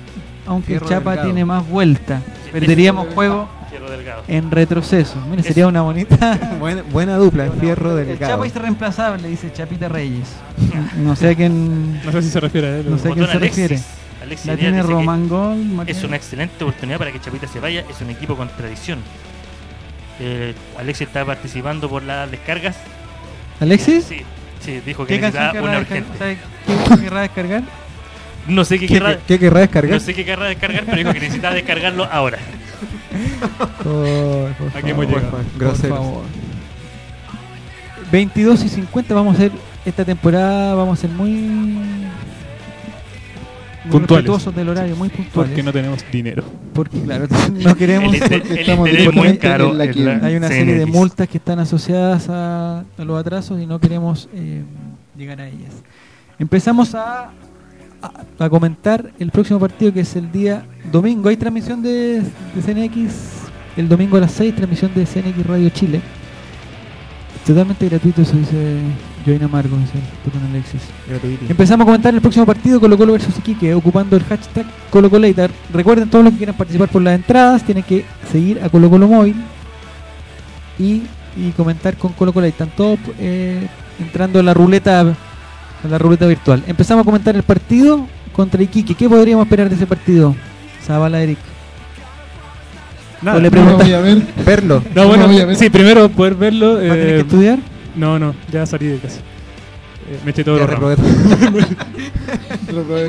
[0.46, 1.28] Aunque Fierro Chapa Delgado.
[1.28, 2.22] tiene más vuelta.
[2.52, 4.22] Perderíamos juego Fierro Delgado.
[4.28, 5.16] en retroceso.
[5.28, 6.38] Mira, sería una bonita.
[6.60, 8.32] buena, buena dupla, Fierro El Delgado.
[8.34, 10.28] Chapa es irreemplazable, dice Chapita Reyes.
[10.96, 12.02] No sé a quién.
[12.04, 12.90] No sé si se refiere a él.
[12.90, 13.62] No sé a quién se Alexis.
[13.70, 13.82] refiere.
[14.22, 15.84] Alexis La tiene Román Gol.
[15.86, 17.84] Es una excelente oportunidad para que Chapita se vaya.
[17.88, 18.98] Es un equipo con tradición.
[20.20, 22.76] Eh, Alexis está participando por las descargas.
[23.60, 24.04] ¿Alexis?
[24.04, 24.22] Sí,
[24.60, 26.18] sí, dijo que ¿Qué canción necesitaba una urgente.
[26.18, 27.62] ¿Sabe qué querrá descargar?
[28.48, 29.92] No sé qué, ¿Qué- querrá, qué querrá descargar?
[29.94, 32.38] No sé qué querrá descargar, pero dijo que necesitaba descargarlo ahora.
[33.82, 35.30] Por Aquí hemos favor, llegado.
[35.30, 35.98] por Groseros.
[35.98, 36.22] favor.
[38.12, 39.52] 22 y 50 vamos a hacer
[39.84, 42.06] esta temporada, vamos a ser muy, muy
[43.90, 44.08] Puntuales.
[44.26, 45.50] respetuosos del horario, muy puntuales.
[45.50, 46.44] Porque no tenemos dinero.
[46.72, 50.36] Porque claro, no queremos El porque el estamos es muy caro en la la hay
[50.36, 54.62] una serie de multas que están asociadas a, a los atrasos y no queremos eh,
[55.16, 55.72] llegar a ellas.
[56.38, 57.30] Empezamos a,
[58.38, 61.28] a, a comentar el próximo partido que es el día domingo.
[61.28, 63.36] Hay transmisión de, de CNX
[63.76, 66.00] el domingo a las 6, transmisión de CNX Radio Chile.
[67.46, 68.80] Totalmente gratuito, eso dice
[69.24, 69.92] Join Amargo, dice
[70.24, 70.80] con Alexis.
[71.08, 71.46] Gratuity.
[71.48, 75.50] Empezamos a comentar el próximo partido Colo Colo versus Iquique, ocupando el hashtag Colo Colator.
[75.72, 79.06] Recuerden todos los que quieran participar por las entradas, tienen que seguir a Colo Colo
[79.06, 79.36] Móvil
[80.78, 81.02] y,
[81.36, 82.46] y comentar con Colo Colo.
[82.46, 83.68] Están todos eh,
[84.00, 85.14] entrando a la ruleta
[85.86, 86.62] a la ruleta virtual.
[86.66, 88.94] Empezamos a comentar el partido contra Iquique.
[88.94, 90.34] ¿Qué podríamos esperar de ese partido?
[90.84, 91.38] Zabala Eric.
[93.22, 93.38] Nada.
[93.38, 94.22] Le No lo voy a ver.
[94.44, 94.82] Verlo.
[94.94, 95.56] No, No bueno, lo voy a ver.
[95.56, 96.74] sí, primero poder verlo.
[96.74, 97.58] ¿Va a tener eh, que estudiar?
[97.96, 99.20] No, no, ya salí de casa.
[100.08, 100.96] Eh, me eché todo Ya los ramos.
[100.98, 101.66] reprobé.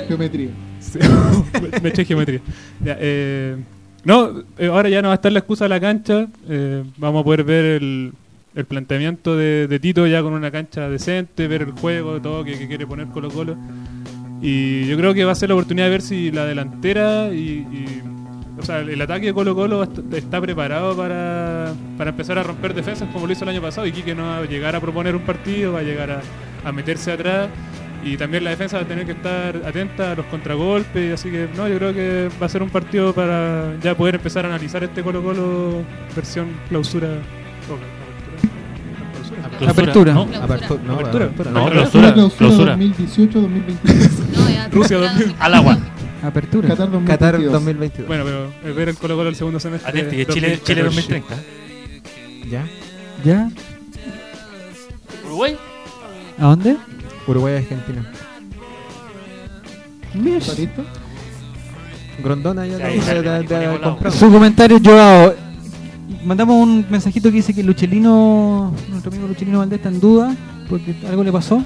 [0.08, 0.50] Geometría.
[0.80, 2.40] Sí, me- me eché geometría.
[2.84, 3.58] Ya, eh,
[4.04, 6.28] no, eh, ahora ya no va a estar la excusa de la cancha.
[6.50, 8.14] eh, vamos a poder ver el,
[8.58, 12.88] el planteamiento de, Tito ya con una cancha decente, ver el juego, todo que, quiere
[12.88, 13.56] poner Colo Colo.
[14.42, 17.66] Y yo creo que va a ser la oportunidad de ver si la delantera y,
[18.60, 22.74] o sea, el ataque de Colo Colo est- está preparado para, para empezar a romper
[22.74, 23.86] defensas como lo hizo el año pasado.
[23.86, 26.22] Y Quique no va a llegar a proponer un partido, va a llegar a,
[26.68, 27.50] a meterse atrás.
[28.04, 31.14] Y también la defensa va a tener que estar atenta a los contragolpes.
[31.14, 34.46] Así que no, yo creo que va a ser un partido para ya poder empezar
[34.46, 35.84] a analizar este Colo Colo
[36.16, 37.08] versión clausura.
[37.08, 37.97] o clausura.
[39.66, 40.14] Apertura.
[40.14, 40.26] ¿no?
[40.28, 41.26] Apertu- no, Apertura.
[41.26, 41.52] apertura.
[41.52, 42.14] No, clausura.
[42.14, 42.78] clausura clausura.
[42.78, 44.10] 2018-2023.
[44.36, 45.36] No, ya, Rusia claro, 2000.
[45.40, 45.78] Al agua.
[46.24, 46.68] Apertura.
[46.70, 47.08] Qatar 2022.
[47.20, 48.08] Qatar 2022.
[48.08, 49.90] Bueno, pero eh, ver el Colo Colo el segundo semestre.
[49.90, 51.24] Atenti, que Chile, Chile 2014.
[51.32, 52.50] 2030.
[52.50, 52.66] ¿Ya?
[53.24, 53.50] ¿Ya?
[55.26, 55.58] Uruguay.
[56.40, 56.78] ¿A dónde?
[57.28, 58.12] Uruguay Argentina.
[60.14, 60.68] Mish.
[62.24, 62.78] Grondona ya
[63.82, 64.12] comprar.
[64.12, 65.47] Su comentario, Joao.
[66.24, 70.34] Mandamos un mensajito que dice que Luchelino, nuestro amigo Luchelino Valdés está en duda
[70.70, 71.64] porque algo le pasó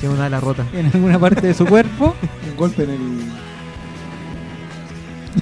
[0.00, 0.64] Tiene una ala rota.
[0.74, 2.14] en alguna parte de su cuerpo,
[2.50, 2.98] Un golpe en el.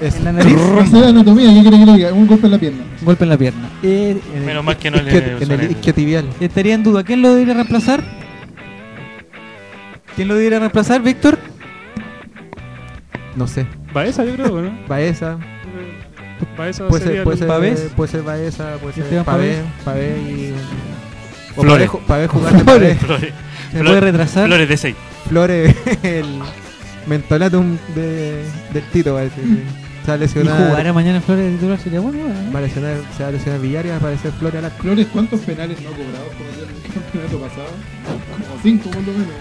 [0.01, 0.55] en la nariz,
[0.95, 2.13] anatomía, ¿qué quiere que le diga?
[2.13, 2.83] Un golpe en la pierna.
[3.01, 3.69] un golpe en la pierna.
[3.83, 6.27] Eh, En el Menos mal que no le En el- isquiotibial.
[6.41, 7.03] estaría en duda.
[7.03, 8.03] ¿Quién lo debería reemplazar?
[10.15, 11.39] ¿Quién lo debería reemplazar, Víctor?
[13.35, 13.67] No sé.
[13.93, 14.71] Baeza, yo creo, ¿no?
[14.89, 15.39] Baeza.
[16.57, 17.81] Baeza Puede sería ser, puede el- ser, Pavés.
[17.97, 20.55] puede ser Baeza, puede ser Esteban Pavé, Pavé y...
[21.57, 21.91] o Flores.
[21.91, 22.99] Pavé, Pavé jugar de Flores.
[22.99, 23.07] Pavé.
[23.07, 23.35] Flores.
[23.73, 24.47] ¿Se Flores- puede retrasar?
[24.47, 24.97] Flores de 6.
[25.29, 26.27] Flores, el
[27.07, 29.41] mentolatum de, del Tito, parece.
[29.41, 29.47] que
[30.05, 30.69] Se va a Y lesionar.
[30.69, 32.19] jugar mañana en Flores de titular sería bueno.
[32.29, 32.53] ¿no?
[32.53, 34.83] Va a lesionar, se va a lesionar Villar y va a aparecer Flores al arco.
[34.83, 37.69] Flores, ¿cuántos penales no cobrados cometió en el campeonato pasado?
[38.49, 39.35] Como cinco por lo menos.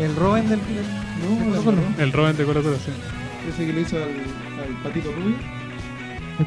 [0.00, 0.58] El Robin del.
[0.58, 1.84] No, la verdad.
[2.00, 2.90] El Robin de Colo Colo, sí.
[3.48, 5.36] Ese que le hizo al, al patito rubio.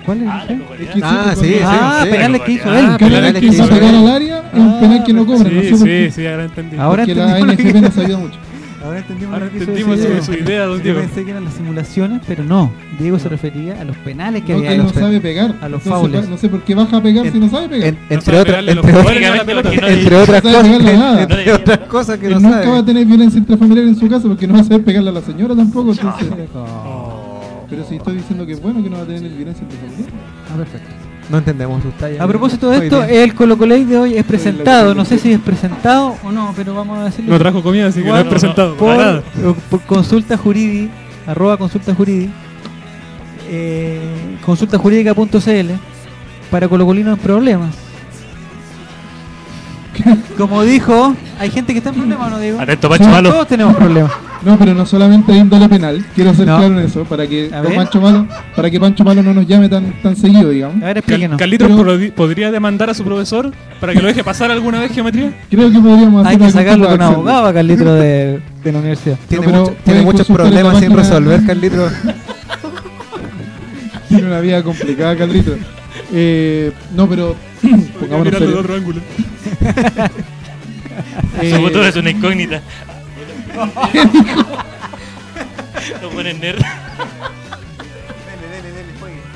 [0.05, 0.27] ¿Cuál es?
[0.29, 2.09] Ah, que Ah, sí, sí, Ah, sí.
[2.11, 2.85] penales que hizo Ah, él.
[2.97, 5.49] penales Penales que hizo pegar al área es un Ah, penal que no cobra.
[5.49, 6.77] no Sí, sé por sí, sí, ahora entendí.
[6.77, 8.37] Ahora Porque la NFP nos ayuda mucho.
[8.81, 10.99] Ahora entendimos, Ahora lo que quiso entendimos su, su idea, don Yo Diego.
[11.01, 12.71] pensé que eran las simulaciones, pero no.
[12.97, 14.69] Diego se refería a los penales que No, había.
[14.69, 15.49] que a no sabe pegar.
[15.61, 16.29] a los Entonces, faules.
[16.29, 17.87] No sé por qué baja a pegar En- si no sabe pegar.
[17.89, 20.97] En- entre sabe otras, pegarle a los entre, otras- no no sabe cosas, pegarle a
[20.97, 21.21] nada.
[21.23, 22.83] entre otras cosas que no nunca va a sabe.
[22.83, 25.55] tener violencia intrafamiliar en su casa porque no va a saber pegarle a la señora
[25.55, 25.91] tampoco.
[25.91, 26.98] Entonces, Oh.
[27.69, 30.09] Pero si estoy diciendo que es bueno que no va a tener violencia intrafamiliar.
[30.51, 30.89] Ah, perfecto.
[31.29, 32.19] No entendemos sus tallas.
[32.19, 34.95] A propósito de esto, el Colo Coley de hoy es presentado.
[34.95, 37.31] No sé si es presentado o no, pero vamos a decirlo.
[37.31, 38.75] No trajo comida, así que no es presentado.
[38.75, 39.21] por, nada.
[39.69, 40.91] por consulta jurídica,
[41.27, 42.33] arroba consulta jurídica,
[43.47, 43.99] eh,
[44.43, 45.71] consultajurídica.cl
[46.49, 47.88] para colocolinos en problemas.
[50.37, 52.59] Como dijo, hay gente que está en problemas, ¿no digo?
[52.59, 53.29] Atento, Pancho Malo.
[53.31, 54.11] Todos tenemos problemas.
[54.41, 56.05] No, pero no solamente hay índole penal.
[56.15, 56.57] Quiero ser No.
[56.59, 57.75] claro en eso para que A don ver.
[57.75, 58.25] Pancho Malo,
[58.55, 60.77] para que Pancho Malo no nos llame tan tan seguido, digamos.
[60.81, 61.37] A ver, Cal- explíquenos.
[61.37, 65.33] Carlitos Pero- podría demandar a su profesor para que lo deje pasar alguna vez geometría.
[65.49, 67.15] Creo que podríamos hacer Hay que algún sacarlo tipo de con acción.
[67.15, 69.17] abogado a Carlitro de, de la universidad.
[69.27, 71.89] Tiene, No, pero mucho- tiene pueden muchos consultar en la problemas sin página- resolver, Carlitro.
[74.07, 75.51] Tiene una vida complicada, Carlito.
[76.11, 77.35] Eh, no, pero
[77.99, 78.55] pongámonos serios.
[78.59, 79.01] otro ángulo.
[81.41, 82.61] Eh, Su futuro es una incógnita.
[86.01, 86.59] Lo ponen nerd.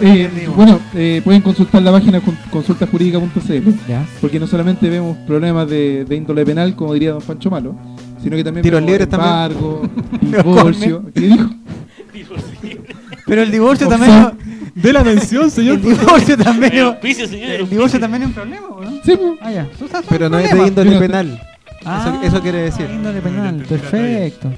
[0.02, 4.06] Eh, bueno, eh, pueden consultar la página con- consultajurídica.cl Ya.
[4.20, 7.76] porque no solamente vemos problemas de, de índole penal, como diría don Pancho Malo,
[8.22, 9.32] sino que también Tiros vemos libres también.
[9.32, 9.90] embargo,
[10.22, 11.04] divorcio.
[11.14, 11.50] ¿Qué dijo?
[13.26, 14.32] Pero el divorcio también.
[14.76, 15.76] De la mención, señor.
[15.76, 16.72] El divorcio también.
[16.74, 18.92] El es- auspicio, señor, el El divorcio también es un problema, ¿o ¿no?
[19.04, 19.32] Sí, pues.
[19.42, 19.68] Ah, ya.
[20.10, 21.42] Pero no es de índole penal.
[21.86, 22.88] Ah, eso, eso quiere decir.
[22.92, 24.52] índole penal, perfecto.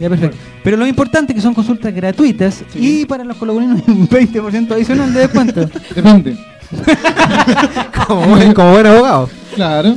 [0.00, 0.36] Ya, perfecto.
[0.64, 5.12] Pero lo importante es que son consultas gratuitas y para los colombianos un 20% adicional
[5.12, 5.68] de descuento.
[5.94, 6.36] Depende.
[8.06, 9.28] Como buen, como buen abogado.
[9.54, 9.94] Claro.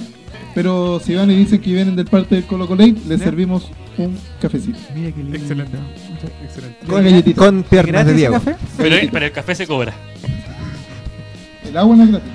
[0.54, 4.18] Pero si van y dicen que vienen del parte del Colo Colate, les servimos un
[4.42, 4.78] cafecito.
[4.94, 5.38] Mira qué lindo.
[5.38, 5.78] Excelente.
[6.44, 6.86] Excelente.
[6.88, 7.40] Con galletita.
[7.40, 8.34] Con piernas ¿Gratis de Diego.
[8.34, 8.56] café?
[8.78, 9.94] Pero, pero el café se cobra.
[11.68, 12.32] El agua no es gratis.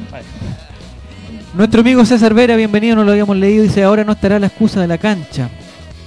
[1.54, 4.80] Nuestro amigo César Vera, bienvenido, no lo habíamos leído, dice ahora no estará la excusa
[4.80, 5.50] de la cancha.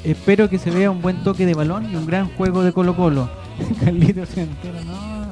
[0.04, 2.96] Espero que se vea un buen toque de balón y un gran juego de Colo
[2.96, 3.30] Colo.
[3.84, 5.24] Carlitos se entera, no.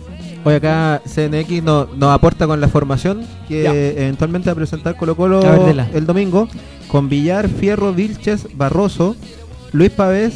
[0.44, 3.74] Hoy acá CNX no- nos aporta con la formación que Ya.
[3.74, 6.48] eventualmente va a presentar Colo Colo ver, el domingo
[6.88, 9.16] con Villar, Fierro, Vilches, Barroso,
[9.72, 10.34] Luis Pavés,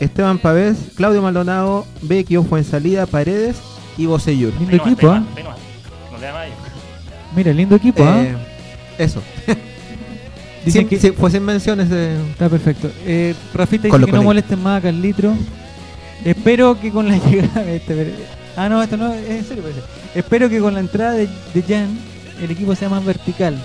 [0.00, 3.56] Esteban Pavés, Claudio Maldonado, Vecchio, Fuensalida, Paredes
[3.98, 4.52] y Bocellur.
[4.58, 5.24] Lindo equipo, nomás.
[6.12, 6.50] No queda más ahí.
[7.34, 8.22] Mira, lindo equipo, ¿ah?
[8.22, 8.36] Eh,
[8.98, 9.22] eso.
[10.64, 11.88] Dicen Sin- que- sin- fue sin menciones.
[11.90, 12.90] eh, Está perfecto.
[13.04, 15.34] Eh, Rafita dice Colo que no molesten más a Carlitro.
[16.24, 18.14] Espero que con la llegada de este.
[18.56, 19.80] Ah, no, esto no, es en serio parece.
[20.14, 21.88] Espero que con la entrada de, de Jan
[22.42, 23.56] el equipo sea más vertical.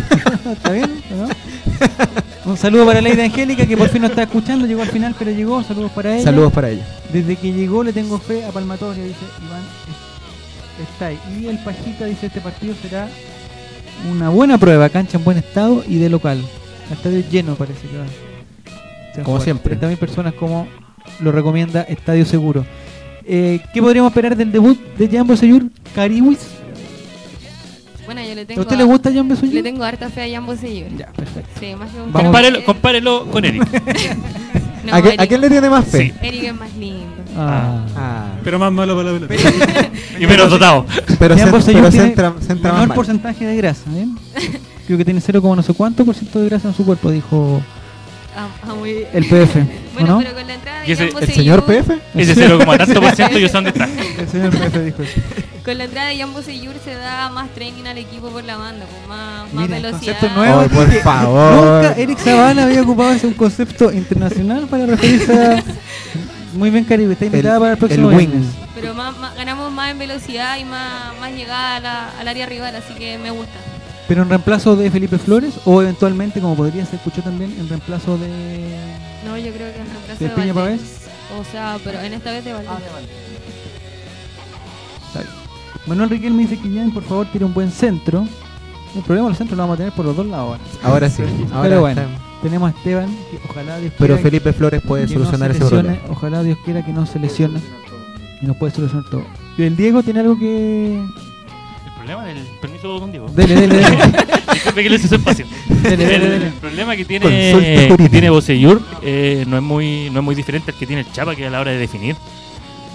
[0.52, 0.90] ¿Está bien?
[1.12, 2.50] ¿O no?
[2.50, 4.66] Un saludo para Leida Angélica que por fin nos está escuchando.
[4.66, 5.62] Llegó al final, pero llegó.
[5.62, 6.24] Saludos para ella.
[6.24, 6.86] Saludos para ella.
[7.12, 9.16] Desde que llegó le tengo fe a Palmatoria, dice
[9.46, 9.60] Iván.
[9.60, 11.18] es- Está ahí.
[11.40, 13.08] Y el Pajita dice: Este partido será
[14.10, 14.88] una buena prueba.
[14.90, 16.38] Cancha en buen estado y de local.
[16.92, 18.04] Estadio lleno, parece que va.
[19.14, 19.42] Se Como jugar.
[19.42, 19.76] siempre.
[19.80, 20.68] 30.000 personas, como
[21.20, 22.64] lo recomienda Estadio Seguro.
[23.24, 25.64] Eh, ¿Qué podríamos esperar del debut de Jan Bosellur?
[25.94, 26.38] Cariwis.
[28.06, 28.60] Bueno, yo le tengo.
[28.60, 29.62] ¿A usted le gusta Jan Le Bosellur?
[29.62, 30.88] tengo harta fe a Jan Bosellur.
[30.96, 31.50] Ya, perfecto.
[31.60, 32.22] Sí, más que un Vamos.
[32.22, 33.66] Compárelo, compárelo con Eric.
[34.86, 35.98] No, ¿A, qué- Eric- a quién le tiene más fe?
[35.98, 36.12] Sí.
[36.22, 37.06] Eric es más lindo.
[37.36, 37.84] Ah.
[37.96, 38.26] Ah.
[38.44, 39.34] Pero más malo para la pelota.
[40.20, 40.86] y menos dotado.
[41.18, 42.94] Pero, Jan pero tiene centra, centra menor más mal.
[42.94, 44.16] porcentaje de grasa, ¿bien?
[44.86, 47.60] Creo que tiene 0, no sé cuánto por ciento de grasa en su cuerpo, dijo
[48.36, 50.18] a- a muy- El PF, ¿o Bueno, no?
[50.18, 51.98] pero con la entrada de ¿Y ese- Jan el señor PF?
[52.14, 53.88] Ese cero como tanto por ciento yo dónde está.
[54.18, 55.20] El señor PF dijo eso.
[55.64, 58.86] Con la entrada de Jan Bosellur se da más training al equipo por la banda,
[58.88, 60.12] pues más, más Mira, velocidad.
[60.20, 60.60] concepto nuevo.
[60.60, 61.52] Ay, por favor.
[61.84, 65.62] Nunca Eric Zavala había ocupado ese un concepto internacional para referirse a.
[66.54, 68.28] Muy bien, Caribe, está invitada El- para el próximo el wing.
[68.28, 68.50] viernes.
[68.76, 72.46] Pero más, más- ganamos más en velocidad y más, más llegada a la- al área
[72.46, 73.58] rival, así que me gusta.
[74.08, 78.16] Pero en reemplazo de Felipe Flores o eventualmente, como podría ser escuchó también, en reemplazo
[78.18, 78.28] de.
[79.26, 80.54] No, yo creo que en reemplazo ¿De de, Piña.
[80.54, 80.80] Pavés?
[81.40, 82.70] O sea, pero en esta vez de Valdés.
[85.08, 85.32] Está bien.
[85.86, 88.26] Manuel Riquelme dice que Jan, por favor, tire un buen centro.
[88.94, 90.58] El problema los centros lo vamos a tener por los dos lados.
[90.82, 92.02] Ahora sí, ahora Pero bueno,
[92.42, 96.12] tenemos a Esteban, que ojalá Dios Pero Felipe Flores puede solucionar no ese lesione, problema.
[96.12, 97.60] Ojalá Dios quiera que no se lesione
[98.40, 99.24] y nos puede solucionar todo.
[99.58, 101.02] ¿Y el Diego tiene algo que.?
[102.06, 103.28] El problema del permiso don Diego.
[103.34, 103.96] Dele, dele, dele.
[104.52, 105.44] Disculpe que les hice espacio.
[105.82, 106.46] Dele, dele, el, dele.
[106.46, 107.26] el problema que tiene,
[107.98, 111.10] que tiene Bosellur eh, no, es muy, no es muy diferente al que tiene el
[111.12, 112.14] Chapa que a la hora de definir.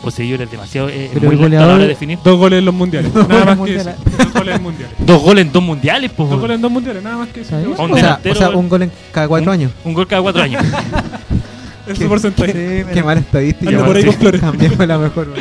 [0.02, 2.20] Bosellur es demasiado eh, Pero muy el lento a la hora goleador- de definir.
[2.24, 3.14] Dos goles en los mundiales.
[3.14, 3.90] Dos nada goles más que eso.
[3.90, 4.18] mundiales.
[4.18, 4.96] Dos goles en mundiales.
[5.00, 6.30] Dos goles en dos mundiales, pues.
[6.30, 7.56] Dos goles en dos mundiales, nada más que eso.
[7.58, 9.72] Un O sea, o sea, un gol en cada cuatro años.
[9.84, 10.64] Un gol cada cuatro años.
[11.88, 12.86] Es su porcentaje.
[12.94, 13.70] Qué mala estadística.
[13.72, 14.40] Anda por ahí con Flores.
[14.40, 15.34] Cambiemos la mejor.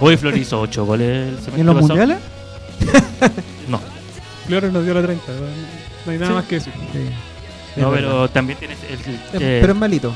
[0.00, 1.88] Hoy Flor hizo ocho goles el ¿Y semestre en los pasado.
[1.98, 2.18] mundiales?
[3.68, 3.80] No,
[4.46, 5.24] Flores nos dio la 30.
[6.06, 6.34] No hay nada Sí.
[6.34, 6.70] más que eso.
[6.92, 7.80] Sí.
[7.80, 10.12] no Es pero también tienes el, el, eh, Pero es malito.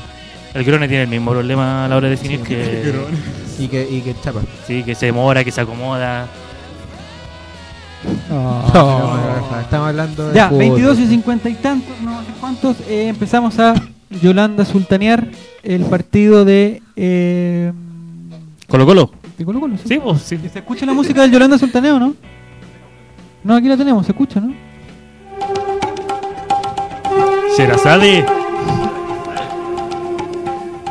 [0.53, 2.93] el Grone tiene el mismo problema a la hora de definir que,
[3.59, 4.41] Y que, y que chapa.
[4.65, 6.27] sí, que se demora, que se acomoda.
[8.29, 10.59] No, No, pero- no, estamos hablando de Ya, fútbol.
[10.59, 12.77] 22 y 50 y tantos, no sé cuántos.
[12.87, 13.75] eh, empezamos a
[14.21, 15.27] Yolanda Sultanear
[15.63, 16.81] el partido de.
[16.95, 17.71] Eh,
[18.67, 19.11] Colo Colo.
[19.37, 19.83] de Colo Colo, sí.
[19.87, 20.37] Sí, pues sí.
[20.51, 22.13] ¿Se escucha la música del Yolanda Sultaneo, no?
[23.43, 24.53] No, aquí la tenemos, se escucha, ¿no?
[27.57, 28.25] Sherazade.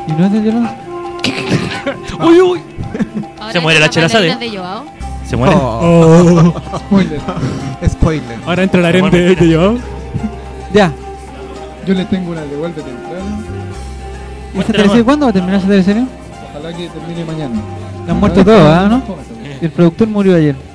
[0.06, 0.76] ¿Y no es del Yolanda?
[2.26, 2.60] uy, uy.
[3.40, 4.84] Ahora Se muere la de Joao.
[5.26, 5.56] Se muere.
[5.56, 6.54] Oh.
[6.88, 7.20] Spoiler.
[7.88, 8.38] Spoiler.
[8.46, 9.78] Ahora entra harén Bueno, de, de Joao.
[10.74, 10.92] Ya.
[11.86, 13.38] Yo les tengo una devuelve temprano.
[14.54, 16.04] ¿Y esta Muéstrala teleserie cuándo va a terminar esa teleserie?
[16.50, 17.60] Ojalá que termine mañana.
[18.06, 19.02] La han muerto todos, ¿ah, no?
[19.60, 20.71] El productor murió ayer.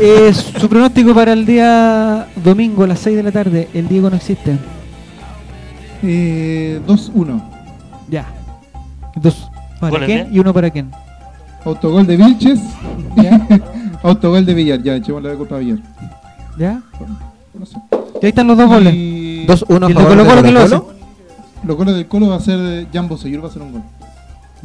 [0.00, 3.68] Eh, su pronóstico para el día domingo a las 6 de la tarde.
[3.74, 4.56] El Diego no existe.
[6.02, 7.42] Eh, 2-1.
[8.08, 8.26] Ya.
[9.16, 10.90] Dos para ¿Goles quién y uno para quién.
[11.64, 12.60] Autogol de Vilches.
[14.02, 14.82] Autogol de Villar.
[14.82, 15.78] Ya, echemos la culpa a Villar.
[16.58, 16.80] ¿Ya?
[17.54, 17.76] No sé.
[18.22, 18.94] Y ahí están los dos goles.
[18.94, 20.70] Y 2-1 ¿Y a el de favor Colo de Colo quién lo hace?
[20.76, 21.00] Colo-Colo.
[21.64, 23.82] Los goles del Colo va a ser de Jambo Seyur, va a ser un gol.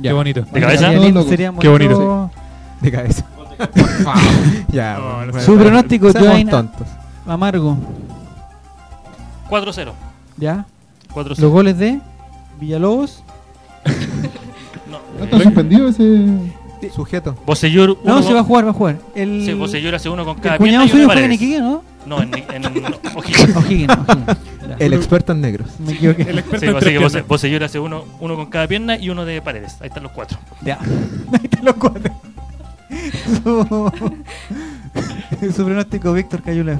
[0.01, 0.41] Qué bonito.
[0.51, 0.91] ¿De cabeza?
[1.28, 1.95] Sería- Qué bonito.
[1.97, 2.32] bonito.
[2.82, 3.26] De cabeza.
[4.69, 5.45] ya, No, bueno, no sé.
[5.45, 6.87] Su pronóstico, Seamos tontos.
[7.25, 7.77] Amargo.
[9.49, 9.91] 4-0.
[10.37, 10.65] ¿Ya?
[11.13, 11.37] 4-0.
[11.39, 11.99] Los goles de
[12.59, 13.23] Villalobos.
[14.89, 16.27] No, ¿No está eh, suspendido ese?
[16.93, 17.35] Sujeto.
[17.45, 17.97] Bosellur.
[18.03, 18.97] No, se va a jugar, va a jugar.
[19.15, 21.41] El, Sí, Bosellur hace uno con cada cuñado pierna y suyo uno juega en Paredes.
[21.41, 21.83] Iquique, ¿no?
[22.05, 22.85] No, en, en, en
[23.15, 23.55] O'Higgins.
[23.55, 24.37] O'Higgins, O'Higgins.
[24.69, 24.75] Ya.
[24.77, 25.69] El experto en negros.
[25.79, 26.21] Me equivoqué.
[26.21, 27.27] El experto Sí, en así tres que Bose- piernas.
[27.27, 29.75] Bosellur hace uno, uno con cada pierna y uno de paredes.
[29.81, 30.37] Ahí están los cuatro.
[30.61, 30.77] Ya.
[31.33, 32.13] Ahí están los cuatro.
[33.43, 33.91] Su,
[35.55, 36.79] su pronóstico, Víctor Cayula.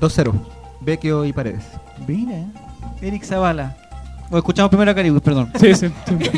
[0.00, 0.32] 2-0.
[0.80, 1.64] Vecchio y Paredes.
[2.06, 2.44] Mira.
[3.00, 3.76] Eric Zavala.
[4.30, 5.52] O escuchamos primero a Cariwis, perdón.
[5.60, 5.88] Sí, sí.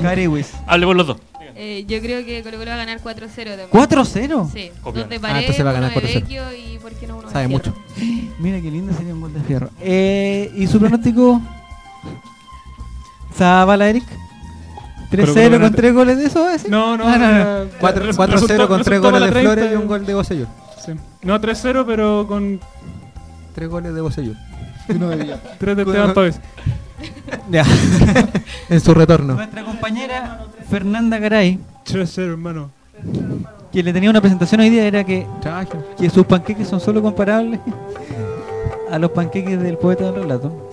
[0.03, 0.53] Cariwis.
[0.67, 1.17] Hable por los dos.
[1.57, 3.69] Eh, yo creo que Colo Colo va a ganar 4-0 también.
[3.71, 4.51] ¿4-0?
[4.53, 6.15] Sí, dos de Ah, Paredes, entonces va a ganar uno de 4-0.
[6.23, 7.71] Vecchio y por qué no uno de Sabe Fierro.
[7.71, 8.35] mucho.
[8.41, 9.71] Mira qué lindo sería un gol de fierro.
[9.81, 11.41] Eh, ¿Y su pronóstico?
[13.37, 14.05] Zavala, Eric.
[15.17, 16.71] Colo 3-0 Colo con 3 goles de eso, ¿va a decir?
[16.71, 17.25] No, no, no, no.
[17.27, 20.07] era- 4- res- 4-0 resultado- con 3 resultado goles de Flores 30, y un gol
[20.07, 20.47] de Bosellur.
[20.85, 20.93] sí.
[21.23, 22.61] No, 3-0, pero con
[23.55, 24.01] 3 goles de
[25.17, 25.39] Villar.
[25.59, 26.41] 3 de Esteban Pavés.
[27.51, 27.65] Ya.
[28.71, 29.35] En su retorno.
[29.35, 30.41] Nuestra compañera
[30.71, 32.71] Fernanda Garay, 3-0, hermano.
[33.73, 35.27] quien le tenía una presentación hoy día, era que,
[35.99, 37.61] que sus panqueques son solo comparables
[38.91, 40.71] a los panqueques del poeta del relato.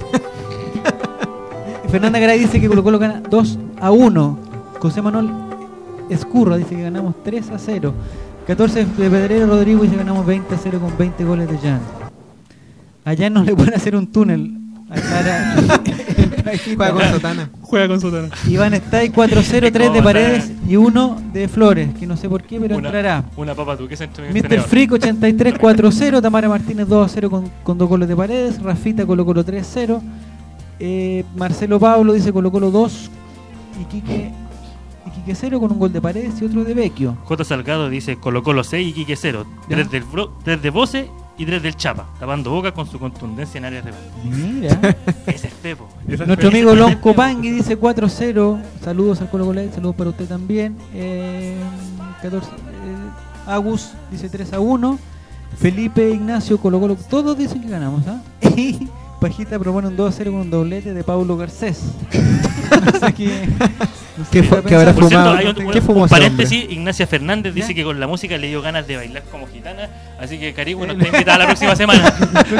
[1.91, 4.39] Y Fernanda Garay dice que Colo Colo gana 2 a 1.
[4.79, 5.29] José Manuel
[6.09, 7.93] Escurra dice que ganamos 3 a 0.
[8.47, 11.81] 14 de Pedrero Rodrigo dice que ganamos 20 a 0 con 20 goles de Jan.
[13.03, 14.57] Allá no le pueden hacer un túnel.
[14.89, 15.55] Aclara.
[16.77, 17.49] Juega con Sotana.
[17.59, 18.29] Juega con Sotana.
[18.47, 22.43] Iván Stay 4-0, 3 de ¿Cómo Paredes y 1 de Flores, que no sé por
[22.43, 23.25] qué, pero Una, entrará.
[23.35, 24.61] una papa tú, que es entre Mr.
[24.61, 29.45] Freak 83 4-0, Tamara Martínez 2-0 con, con dos goles de Paredes, Rafita Colo Colo
[29.45, 30.01] 3-0,
[30.83, 33.11] eh, Marcelo Pablo dice Colo Colo 2,
[33.81, 34.31] Iquique,
[35.05, 37.17] Iquique 0 con un gol de Paredes y otro de Vecchio.
[37.23, 37.43] J.
[37.43, 39.45] Salgado dice Colo Colo 6 y Quique 0.
[39.69, 39.75] Ya.
[39.75, 40.03] 3 del
[40.43, 41.07] tres de Bose
[41.37, 43.99] y 3 del Chapa, tapando boca con su contundencia en áreas de gol.
[44.23, 44.95] Mira.
[45.27, 45.87] Ese es Pepo.
[46.07, 48.61] Nuestro amigo Lonco Pangui dice 4-0.
[48.83, 50.75] Saludos al Colo Colo, saludos para usted también.
[50.95, 51.57] Eh,
[52.23, 52.51] 14, eh,
[53.45, 54.97] Agus dice 3 a 1.
[55.57, 58.19] Felipe Ignacio Colo Colo, todos dicen que ganamos, ¿ah?
[59.21, 61.79] Y Pajita propone un 2 a 0 con un doblete de Paulo Garcés.
[62.11, 63.47] no sé qué.
[64.17, 65.33] no sé ¿Qué qué fu- está qué habrá Por fumado?
[65.37, 68.47] hay un, ¿Qué un- fumó un paréntesis, Ignacia Fernández dice que con la música le
[68.47, 72.11] dio ganas de bailar como gitana, así que Carigo no está invitada la próxima semana.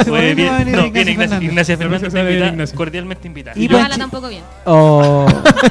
[0.06, 1.48] Pues, bien- no, Ignacia viene Ignacia, Fernández.
[1.50, 2.76] Ignacia Fernández, está Ignacia invitada, Ignacia.
[2.76, 3.58] cordialmente invitada.
[3.58, 4.42] Y Panchi- habla tampoco bien.
[4.64, 5.26] Oh.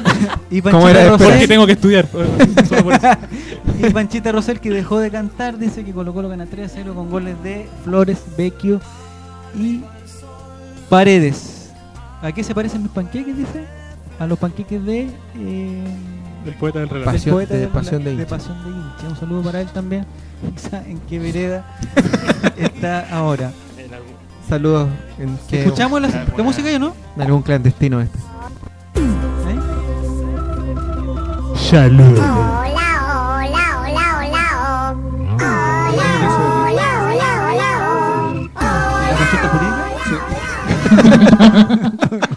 [0.51, 2.05] y ¿Cómo era Panchita de Porque tengo que estudiar.
[2.13, 3.07] eh, solo por eso.
[3.81, 6.93] y Panchita Rosell, que dejó de cantar, dice que Colo Colo gana 3 a 0
[6.95, 8.81] con goles de Flores, Vecchio
[9.57, 9.81] y
[10.91, 11.71] Paredes.
[12.21, 13.65] ¿A qué se parecen mis panqueques, dice?
[14.19, 15.09] A los panqueques de...
[15.37, 15.83] Eh,
[16.45, 17.11] El poeta del relato.
[17.11, 18.25] del Pasión- poeta de de, Pasión de de.
[18.25, 19.07] Pasión de Hincha.
[19.07, 20.05] Un saludo para él también.
[20.55, 21.63] Quizá en qué vereda
[22.57, 23.53] está ahora.
[24.49, 26.93] Saludos en, que- ¿Escuchamos la, la música yo no?
[27.15, 28.17] en algún clandestino este.
[28.17, 28.21] ¿Eh?
[31.55, 32.17] Salud.
[32.17, 32.67] ¿La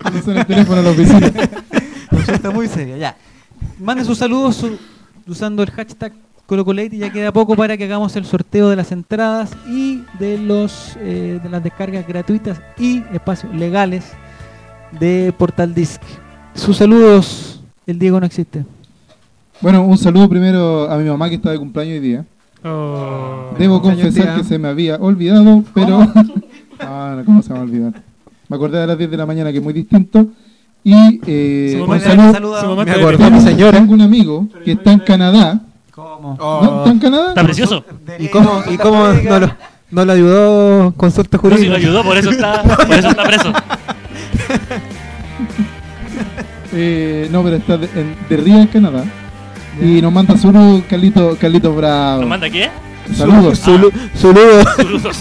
[0.03, 1.33] Cuando suena el teléfono a la oficina.
[2.11, 3.17] Consulta muy seria, ya.
[3.81, 4.79] Manden sus saludos su-
[5.27, 6.13] usando el hashtag
[6.47, 10.39] ColocoLate y ya queda poco para que hagamos el sorteo de las entradas y de
[10.39, 14.05] los eh, de las descargas gratuitas y espacios legales
[15.01, 16.01] de Portal Disc.
[16.55, 18.65] Sus saludos, el Diego no existe.
[19.61, 22.25] Bueno, un saludo primero a mi mamá que está de cumpleaños hoy día.
[22.65, 23.55] Oh.
[23.59, 26.07] Debo confesar que se me había olvidado, pero...
[26.81, 28.03] Ah, no, ¿cómo se va a olvidar?
[28.49, 30.27] Me acordé a las 10 de la mañana que es muy distinto.
[30.83, 30.93] Y
[31.27, 32.77] eh, un saludo...
[32.77, 33.79] Me de- de mi señora.
[33.79, 35.61] Tengo un amigo que está en Canadá.
[35.91, 36.37] ¿Cómo?
[36.39, 36.79] ¿No?
[36.81, 37.29] ¿Está en Canadá?
[37.29, 37.85] Está precioso.
[38.19, 39.51] ¿Y cómo, y cómo no, lo,
[39.91, 41.71] no lo ayudó consulta No, si jurídica?
[41.71, 43.53] lo ayudó, por eso está, por eso está preso.
[46.77, 49.05] Eh, no, pero está de, en, de Ría, en Canadá.
[49.81, 52.21] Y nos manda saludos Carlito, Carlito Bravo.
[52.23, 52.69] ¿Nos manda qué?
[53.15, 53.59] Saludos.
[53.61, 53.93] Saludos.
[54.15, 55.17] Saludos.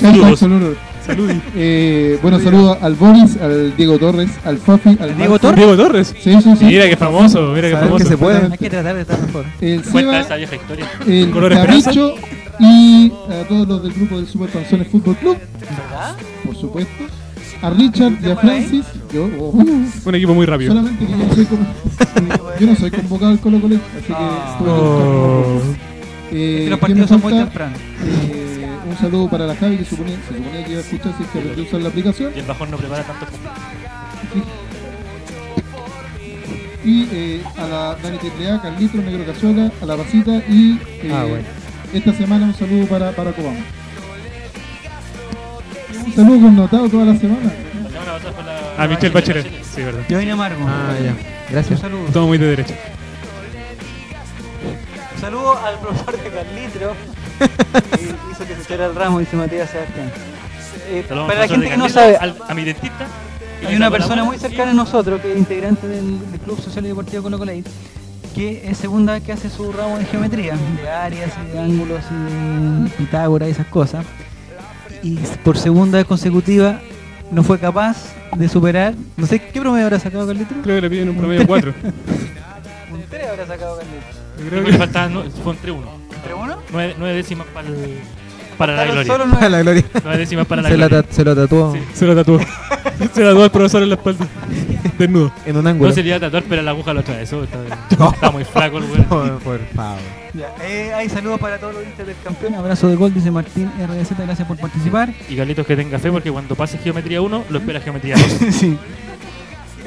[0.00, 0.76] Saludos.
[1.06, 1.36] Saludos.
[1.54, 5.38] Eh, bueno, saludos al Boris, al Diego Torres, al Fafi, al Diego.
[5.38, 5.56] Torres?
[5.56, 6.14] Diego Torres.
[6.20, 6.64] Sí, sí, sí.
[6.64, 7.96] Mira qué famoso, mira qué famoso.
[7.98, 8.38] que se puede.
[8.52, 9.44] Hay que tratar de estar mejor.
[9.60, 10.86] El Cuenta esa vieja historia.
[11.06, 11.52] el ¿Color?
[11.54, 12.14] Capricho
[12.60, 15.36] y a todos los del grupo del Super Panzones Fútbol Club.
[16.44, 17.04] Por supuesto.
[17.62, 18.84] A Richard y a Francis.
[19.12, 19.50] Yo, oh,
[20.04, 20.72] Un equipo muy rápido.
[20.74, 24.12] solamente que yo no soy, como- yo no soy convocado al Colo Colo, así que
[24.14, 24.58] Ah.
[24.60, 25.60] Oh.
[26.32, 27.78] Eh, Es que los ¿quién me partidos son muy tempranos.
[27.78, 28.43] Eh,
[28.94, 31.28] un saludo para la Javi que suponía, se suponía que iba a escuchar si es
[31.30, 32.32] que aprendió a usar la aplicación.
[32.34, 34.44] Y el bajón no prepara tanto como.
[36.84, 41.10] Y eh, a la Dani Triple A, Carlito, Negro Cazuela, a la Pasita y eh,
[41.14, 41.44] Ah, bueno.
[41.94, 43.58] esta semana un saludo para, para Obama.
[46.06, 47.40] Un saludo connotado toda la semana.
[47.82, 48.84] La semana pasada fue la.
[48.84, 49.64] A Michelle Bachelet.
[49.64, 50.02] Sí, verdad.
[50.08, 50.64] Yo vine amargo.
[50.68, 51.10] Ah, ya.
[51.12, 51.16] Un
[51.50, 51.80] Gracias.
[51.80, 52.04] saludo.
[52.12, 52.74] Todo muy de derecha.
[55.14, 56.94] Un saludo al profesor de Carlitro.
[57.40, 60.10] Hizo que se echara el ramo, dice Matías Sebastián.
[60.88, 63.06] Eh, para la gente que no sabe, al- a mi dentista.
[63.66, 66.88] hay una persona muy cercana a nosotros que es integrante del, del Club Social y
[66.88, 67.52] Deportivo Colo Colo
[68.34, 72.00] que es segunda vez que hace su ramo de geometría, de áreas y de ángulos
[72.10, 74.04] y de Pitágoras y esas cosas.
[75.04, 76.80] Y por segunda vez consecutiva
[77.30, 77.96] no fue capaz
[78.36, 80.52] de superar, no sé qué promedio habrá sacado Carlito.
[80.64, 81.74] Creo que le piden un promedio 4.
[82.92, 84.06] Un 3 habrá sacado Carlito.
[84.48, 85.86] Creo que faltaban, no, fue entre uno.
[86.14, 86.56] ¿Entre uno?
[86.72, 87.98] Nueve, nueve décimas para, el,
[88.58, 89.04] para la gloria.
[89.12, 89.50] solo nueve.
[89.50, 89.84] La gloria.
[90.02, 91.04] Nueve décimas para la Se, gloria.
[91.10, 91.80] se lo tatuó Sí.
[91.94, 92.38] se lo tatuó.
[93.12, 94.26] se lo tatuó el profesor en la espalda.
[94.98, 95.32] Desnudo.
[95.44, 95.92] en un No ángulo.
[95.92, 97.42] se le iba a tatuar, pero la aguja lo atravesó.
[97.44, 97.58] Está,
[98.12, 99.04] está muy flaco el weón.
[99.04, 99.98] Por, por favor.
[100.34, 102.54] Ya, eh, hay saludos para todos los hinchas del campeón.
[102.54, 104.16] Abrazo de gol, dice Martín RDZ.
[104.18, 105.12] Gracias por participar.
[105.28, 108.54] Y Carlitos que tenga fe porque cuando pase geometría 1 lo espera geometría 2.
[108.54, 108.78] sí.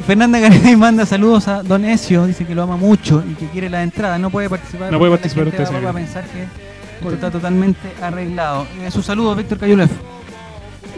[0.07, 2.25] Fernanda Garay manda saludos a Don Ezio.
[2.25, 4.17] Dice que lo ama mucho y que quiere la entrada.
[4.17, 4.89] No puede participar.
[4.89, 8.65] No puede participar la gente usted, va, va a pensar que esto está totalmente arreglado.
[8.81, 9.91] Eh, sus saludos, Víctor Cayulef.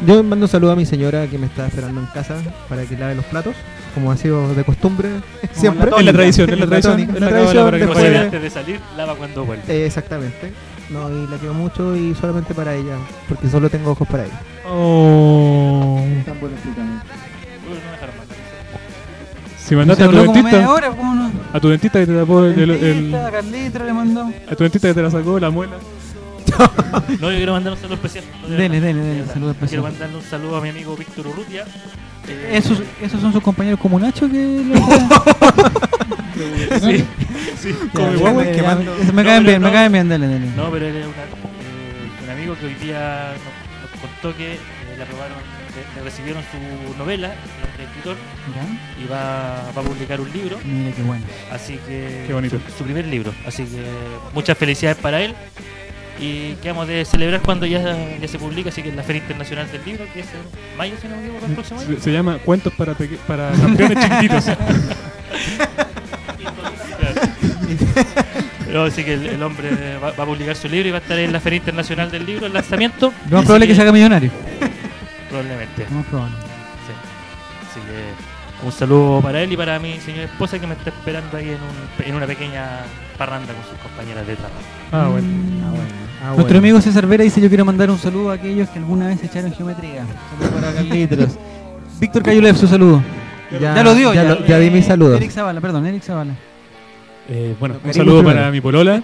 [0.06, 2.36] Yo mando un saludo a mi señora que me está esperando en casa
[2.70, 3.56] para que lave los platos,
[3.96, 5.10] como ha sido de costumbre
[5.54, 5.90] siempre.
[5.98, 7.00] Es la tradición, es la tradición.
[7.00, 9.64] es la tradición para que no después Después de- antes de salir, lava cuando vuelve.
[9.68, 10.54] Eh, exactamente.
[10.92, 12.96] No, y la quiero mucho y solamente para ella,
[13.28, 14.40] porque solo tengo ojos para ella.
[14.68, 16.00] Oh.
[16.26, 16.99] Tan.
[19.70, 20.70] Si mandaste Se a tu dentista.
[20.72, 21.32] hora, ¿cómo no?
[21.54, 24.32] A tu dentista que te tapó el, el- el- Carlito le mandó.
[24.52, 25.76] A tu dentista que te la sacó la muela.
[27.22, 28.24] No, yo quiero mandar un saludo especial.
[28.42, 29.82] No, de Dele, dele, dele, saludo especial.
[29.82, 31.66] Quiero mandarle un saludo a mi amigo Víctor Urrutia.
[32.28, 34.76] Eh, ¿Esos, ¿Esos son sus compañeros como Nacho que lo
[36.80, 37.06] Sí,
[37.62, 37.76] sí.
[37.94, 38.46] Como ya, Me
[39.14, 40.46] No, caen bien, me caen bien, dale, dale.
[40.58, 44.54] No, pero él es una- eh, un amigo que hoy día nos, nos contó que
[44.54, 44.58] eh,
[44.98, 47.32] le aprobaron, le, le recibieron su novela,
[47.90, 48.16] escritor,
[48.56, 49.04] ¿Ya?
[49.04, 50.58] y va, va a publicar un libro.
[50.64, 51.24] Mira qué bueno.
[51.52, 52.60] Así que Qué bonito.
[52.72, 53.34] Su, su primer libro.
[53.46, 53.84] Así que
[54.34, 55.36] muchas felicidades para él.
[56.22, 57.80] Y que vamos de celebrar cuando ya,
[58.20, 60.96] ya se publica, así que en la Feria Internacional del Libro, que es en mayo,
[61.02, 61.90] si no me equivoco, el próximo año.
[61.96, 64.46] Se, se llama Cuentos para, peque- para campeones chiquititos.
[68.86, 71.18] Así que el, el hombre va, va a publicar su libro y va a estar
[71.18, 73.14] en la Feria Internacional del Libro, el lanzamiento.
[73.30, 74.30] Lo más probable es que se haga millonario.
[75.30, 75.86] Probablemente.
[76.10, 76.36] Probable.
[78.64, 81.56] Un saludo para él y para mi señora esposa que me está esperando ahí en,
[81.56, 82.80] un- en una pequeña
[83.18, 84.60] parranda con sus compañeras de trabajo.
[84.92, 85.28] Ah, bueno.
[86.22, 86.58] Ah, Nuestro bueno.
[86.60, 89.54] amigo César Vera dice yo quiero mandar un saludo a aquellos que alguna vez echaron
[89.54, 90.04] geometría.
[90.38, 91.38] Saludos para Carlitos.
[92.02, 93.02] Víctor Cayulev, su saludo.
[93.52, 94.14] Ya- Ya, lo dio.
[94.14, 95.16] ya lo- ya di mi saludo.
[95.16, 96.34] Eric Zavala, perdón, Eric Zavala.
[97.30, 98.40] Eh, bueno, un saludo primero.
[98.40, 99.02] para mi polola.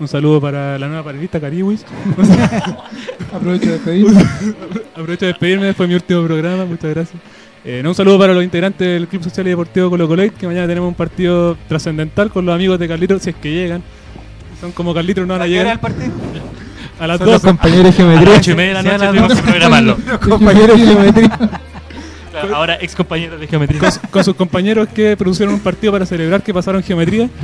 [0.00, 1.84] Un saludo para la nueva panelista Cariwis.
[3.34, 4.22] Aprovecho de despedirme.
[4.92, 7.20] Aprovecho de despedirme, fue mi último programa, muchas gracias.
[7.64, 10.66] Eh, un saludo para los integrantes del Club Social y Deportivo Colo Colo, que mañana
[10.66, 13.82] tenemos un partido trascendental con los amigos de Carlitos, si es que llegan.
[14.60, 15.66] Son como Carlitos, no van a llegar.
[15.74, 16.10] el partido?
[16.98, 17.32] A las Son 12.
[17.32, 18.28] los compañeros de geometría.
[18.34, 19.96] A las y media de la noche tenemos que programarlo.
[20.06, 21.38] Los compañeros de geometría.
[22.30, 23.80] Claro, ahora ex compañeros de geometría.
[23.80, 27.28] con, su- con sus compañeros que produjeron un partido para celebrar que pasaron geometría.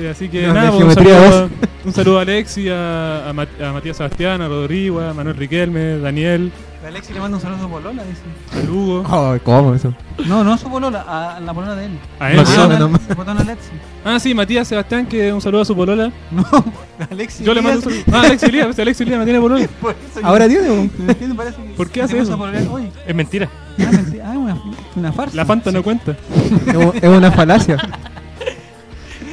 [0.00, 1.34] Eh, así que No, nada, un, saludo, dos.
[1.34, 1.48] a-
[1.88, 5.98] un saludo a Alexi, a, a, Mat- a Matías Sebastián, a Rodrigo, a Manuel Riquelme,
[5.98, 6.52] Daniel,
[6.86, 8.22] Alexi le manda un saludo a su polola, dice.
[8.56, 9.02] a Lugo.
[9.10, 9.92] Oh, ¿Cómo eso?
[10.26, 11.04] No, no a su polola,
[11.36, 11.98] a la polola de él.
[12.20, 12.52] A él, No, sí.
[12.56, 13.32] no, Ah, no, no.
[13.32, 13.70] el Alexi.
[14.04, 16.12] Ah, sí, Matías Sebastián, que un saludo a su polola.
[16.30, 16.44] No,
[17.10, 17.42] Alexi.
[17.44, 18.02] Yo le mando un saludo.
[18.12, 19.68] Ah, Alexi Elías, pues, Alexi Elías no tiene polola.
[19.80, 20.90] Por eso yo- Ahora tiene.
[21.36, 22.38] Parece que ¿Por qué se hace eso?
[22.72, 22.90] hoy.
[23.06, 23.48] Es mentira.
[23.80, 24.24] Ah, mentira.
[24.32, 24.62] Ah, una,
[24.94, 25.36] una farsa.
[25.36, 26.12] La Fanta no cuenta.
[26.12, 27.76] Es es una falacia.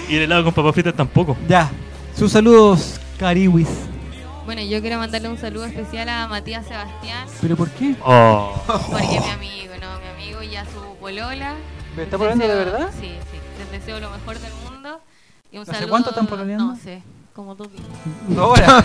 [0.09, 1.37] Y el helado con papas fritas tampoco.
[1.47, 1.69] Ya.
[2.17, 3.67] Sus saludos, Cariwis.
[4.45, 7.95] Bueno, yo quiero mandarle un saludo especial a Matías Sebastián, ¿Pero por qué?
[8.05, 8.53] Oh.
[8.67, 9.99] porque mi amigo, ¿no?
[9.99, 11.55] Mi amigo y a su polola.
[11.95, 12.91] ¿Me está pololeando de verdad?
[12.99, 13.39] Sí, sí.
[13.57, 15.01] Les deseo lo mejor del mundo.
[15.51, 16.65] Y un ¿Hace saludo, cuánto están pololeando?
[16.65, 17.01] No sé,
[17.35, 17.83] como dos días.
[18.37, 18.83] Ahora.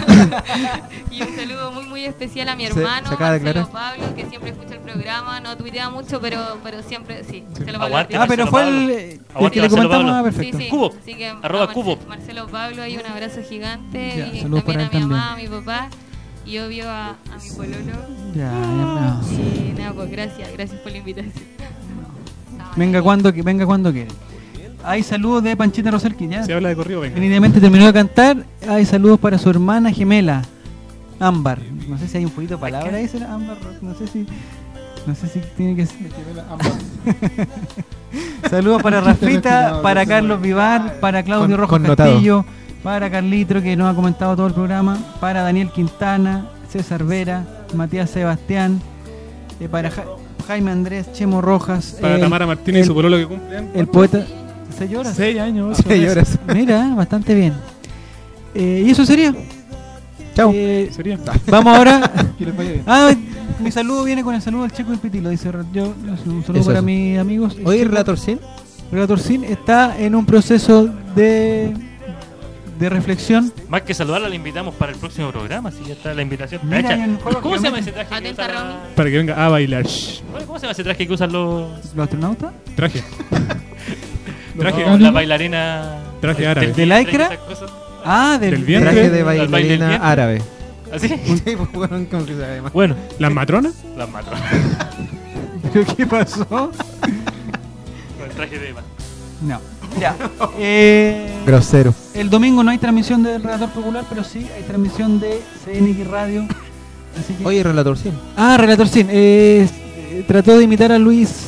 [1.11, 3.69] y un saludo muy muy especial a mi hermano, se Marcelo.
[3.71, 7.45] Pablo, que siempre escucha el programa, no tuitea mucho, pero pero siempre, sí.
[7.49, 8.79] Marcelo Pablo Aguante, Ah, pero Marcelo fue Pablo.
[8.79, 10.11] el, el Aguante, que le comentamos.
[10.13, 10.59] Ah, perfecto.
[10.59, 10.71] Sí, sí.
[10.71, 10.93] Cubo.
[11.01, 11.99] Así que Arroba Marce- Cubo.
[12.09, 14.15] Marcelo Pablo, hay un abrazo gigante.
[14.17, 15.09] Ya, y saludos también para a mi también.
[15.09, 15.89] mamá, a mi papá.
[16.45, 17.93] Y obvio a, a mi pololo.
[18.35, 19.21] Ya, ya, no.
[19.69, 21.45] Y nada, pues gracias, gracias por la invitación.
[22.77, 24.11] Venga cuando, que- venga cuando quiere.
[24.85, 27.15] Hay saludos de Panchita Rosel, que ya Se habla de corrido, venga.
[27.15, 28.45] definitivamente terminó de cantar.
[28.69, 30.43] Hay saludos para su hermana gemela,
[31.19, 31.59] Ámbar.
[31.89, 33.59] No sé si hay un poquito de palabra ahí, será Ámbar.
[33.83, 34.27] No sé si.
[35.07, 35.99] No sé si tiene que ser.
[38.51, 42.11] Saludos para Rafita, para Carlos Vivar, para Claudio Con- Rojas connotado.
[42.13, 42.45] Castillo,
[42.83, 48.11] para Carlitro, que nos ha comentado todo el programa, para Daniel Quintana, César Vera, Matías
[48.11, 48.81] Sebastián,
[49.61, 50.05] eh, para Ja-
[50.49, 53.71] Jaime Andrés, Chemo Rojas, Para el- Tamara Martínez y su pololo que cumplen.
[53.75, 54.25] el poeta.
[54.81, 55.15] ¿Seis horas?
[55.15, 55.77] Seis años.
[55.87, 56.39] Seis horas.
[56.55, 57.53] Mira, bastante bien.
[58.55, 59.35] Eh, y eso sería.
[60.35, 60.51] Chao.
[60.55, 61.19] Eh, Sería.
[61.47, 62.11] vamos ahora.
[62.87, 63.13] Ah,
[63.61, 65.93] mi saludo viene con el saludo del Checo del Pitilo, dice yo.
[66.05, 66.83] Un saludo Eso, para eso.
[66.83, 67.57] mis amigos.
[67.59, 68.41] El Oye, Checo- Relator Sin.
[68.91, 71.75] Relator Sin está en un proceso de,
[72.79, 73.53] de reflexión.
[73.69, 75.71] Más que saludarla, la invitamos para el próximo programa.
[75.71, 76.63] Si ya está la invitación.
[76.65, 77.07] Mira,
[77.43, 78.09] ¿Cómo se llama ese traje?
[78.09, 78.95] que Atenta, usa la- Romy.
[78.97, 79.85] Para que venga a bailar.
[80.47, 81.69] ¿Cómo se llama ese traje que usan los.
[81.95, 82.53] ¿Los astronautas?
[82.75, 83.03] Traje.
[84.61, 84.85] Traje.
[84.87, 85.99] No, la bailarina.
[86.21, 86.73] Traje árabe.
[86.73, 87.71] del ¿De esas cosas.
[88.05, 88.93] Ah, del, Del vientre.
[88.93, 90.43] Traje de bailarina árabe.
[90.93, 91.09] ¿Así?
[91.45, 92.73] Sí, pues.
[92.73, 93.75] Bueno, ¿Las matronas?
[93.97, 94.31] las mató.
[95.73, 96.45] ¿Pero qué pasó?
[96.47, 96.71] Con
[98.29, 98.83] el traje de Eva.
[99.43, 99.61] No.
[100.01, 100.15] Ya.
[100.59, 101.93] Eh, Grosero.
[102.15, 106.47] el domingo no hay transmisión del Relator Popular, pero sí hay transmisión de CNX Radio.
[107.19, 108.13] Así que Oye, Relator Sin.
[108.37, 109.09] Ah, Relator Sin.
[109.11, 109.69] eh,
[110.11, 111.47] eh, trató de imitar a Luis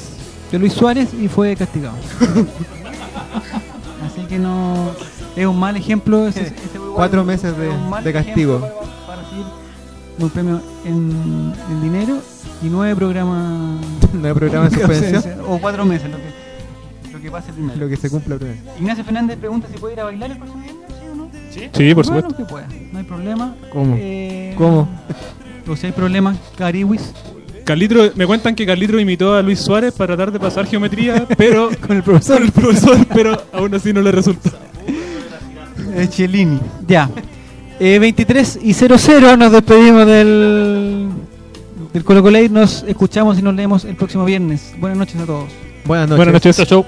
[0.50, 1.94] de Luis Suárez y fue castigado.
[4.32, 4.92] Que no
[5.36, 6.26] es un mal ejemplo.
[6.26, 8.60] ese- ese fue igual, Cuatro meses de- es castigo.
[8.60, 8.72] Para,
[9.06, 9.44] para recibir
[10.18, 12.16] un premio en, en dinero
[12.62, 13.78] y nueve programas
[14.14, 15.34] Nueve programas de suspensión.
[15.46, 17.78] o cuatro meses lo que, lo que pase primero.
[17.78, 18.58] Lo que se cumpla primero.
[18.80, 21.28] Ignacio Fernández pregunta si puede ir a bailar el próximo viernes, ¿sí o no?
[21.50, 21.60] ¿Sí?
[21.70, 22.36] Sí, por bueno, supuesto.
[22.36, 23.54] que pueda, no hay problema.
[23.70, 23.96] ¿Cómo?
[23.98, 24.88] Eh, ¿Cómo?
[25.68, 27.12] O si hay problemas, Cariwis.
[27.72, 31.70] Carlitro, me cuentan que Carlitro imitó a Luis Suárez para tratar de pasar geometría, pero
[31.86, 32.36] Con el profesor.
[32.36, 34.50] con el profesor, pero aún así no le resultó.
[35.94, 36.60] Eh, Cellini.
[36.86, 37.08] Ya.
[37.80, 41.08] Eh, 23 y 00 nos despedimos del,
[41.94, 42.50] del Colo Colate.
[42.50, 44.74] Nos escuchamos y nos leemos el próximo viernes.
[44.78, 45.48] Buenas noches a todos.
[45.86, 46.16] Buenas noches.
[46.26, 46.68] Buenas noches.
[46.68, 46.84] Chau.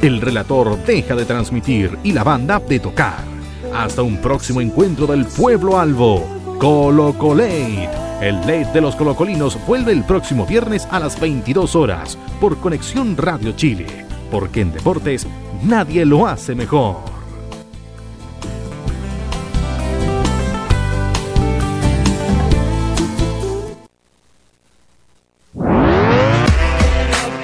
[0.00, 3.18] El relator deja de transmitir y la banda de tocar.
[3.74, 6.35] Hasta un próximo encuentro del pueblo albo.
[6.58, 7.88] Colo Colate.
[8.20, 13.16] El late de los colocolinos vuelve el próximo viernes a las 22 horas por Conexión
[13.16, 13.86] Radio Chile.
[14.30, 15.26] Porque en deportes
[15.62, 16.96] nadie lo hace mejor.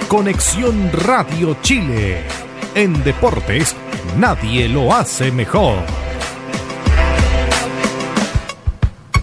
[0.09, 2.22] Conexión Radio Chile.
[2.74, 3.76] En deportes,
[4.16, 6.01] nadie lo hace mejor.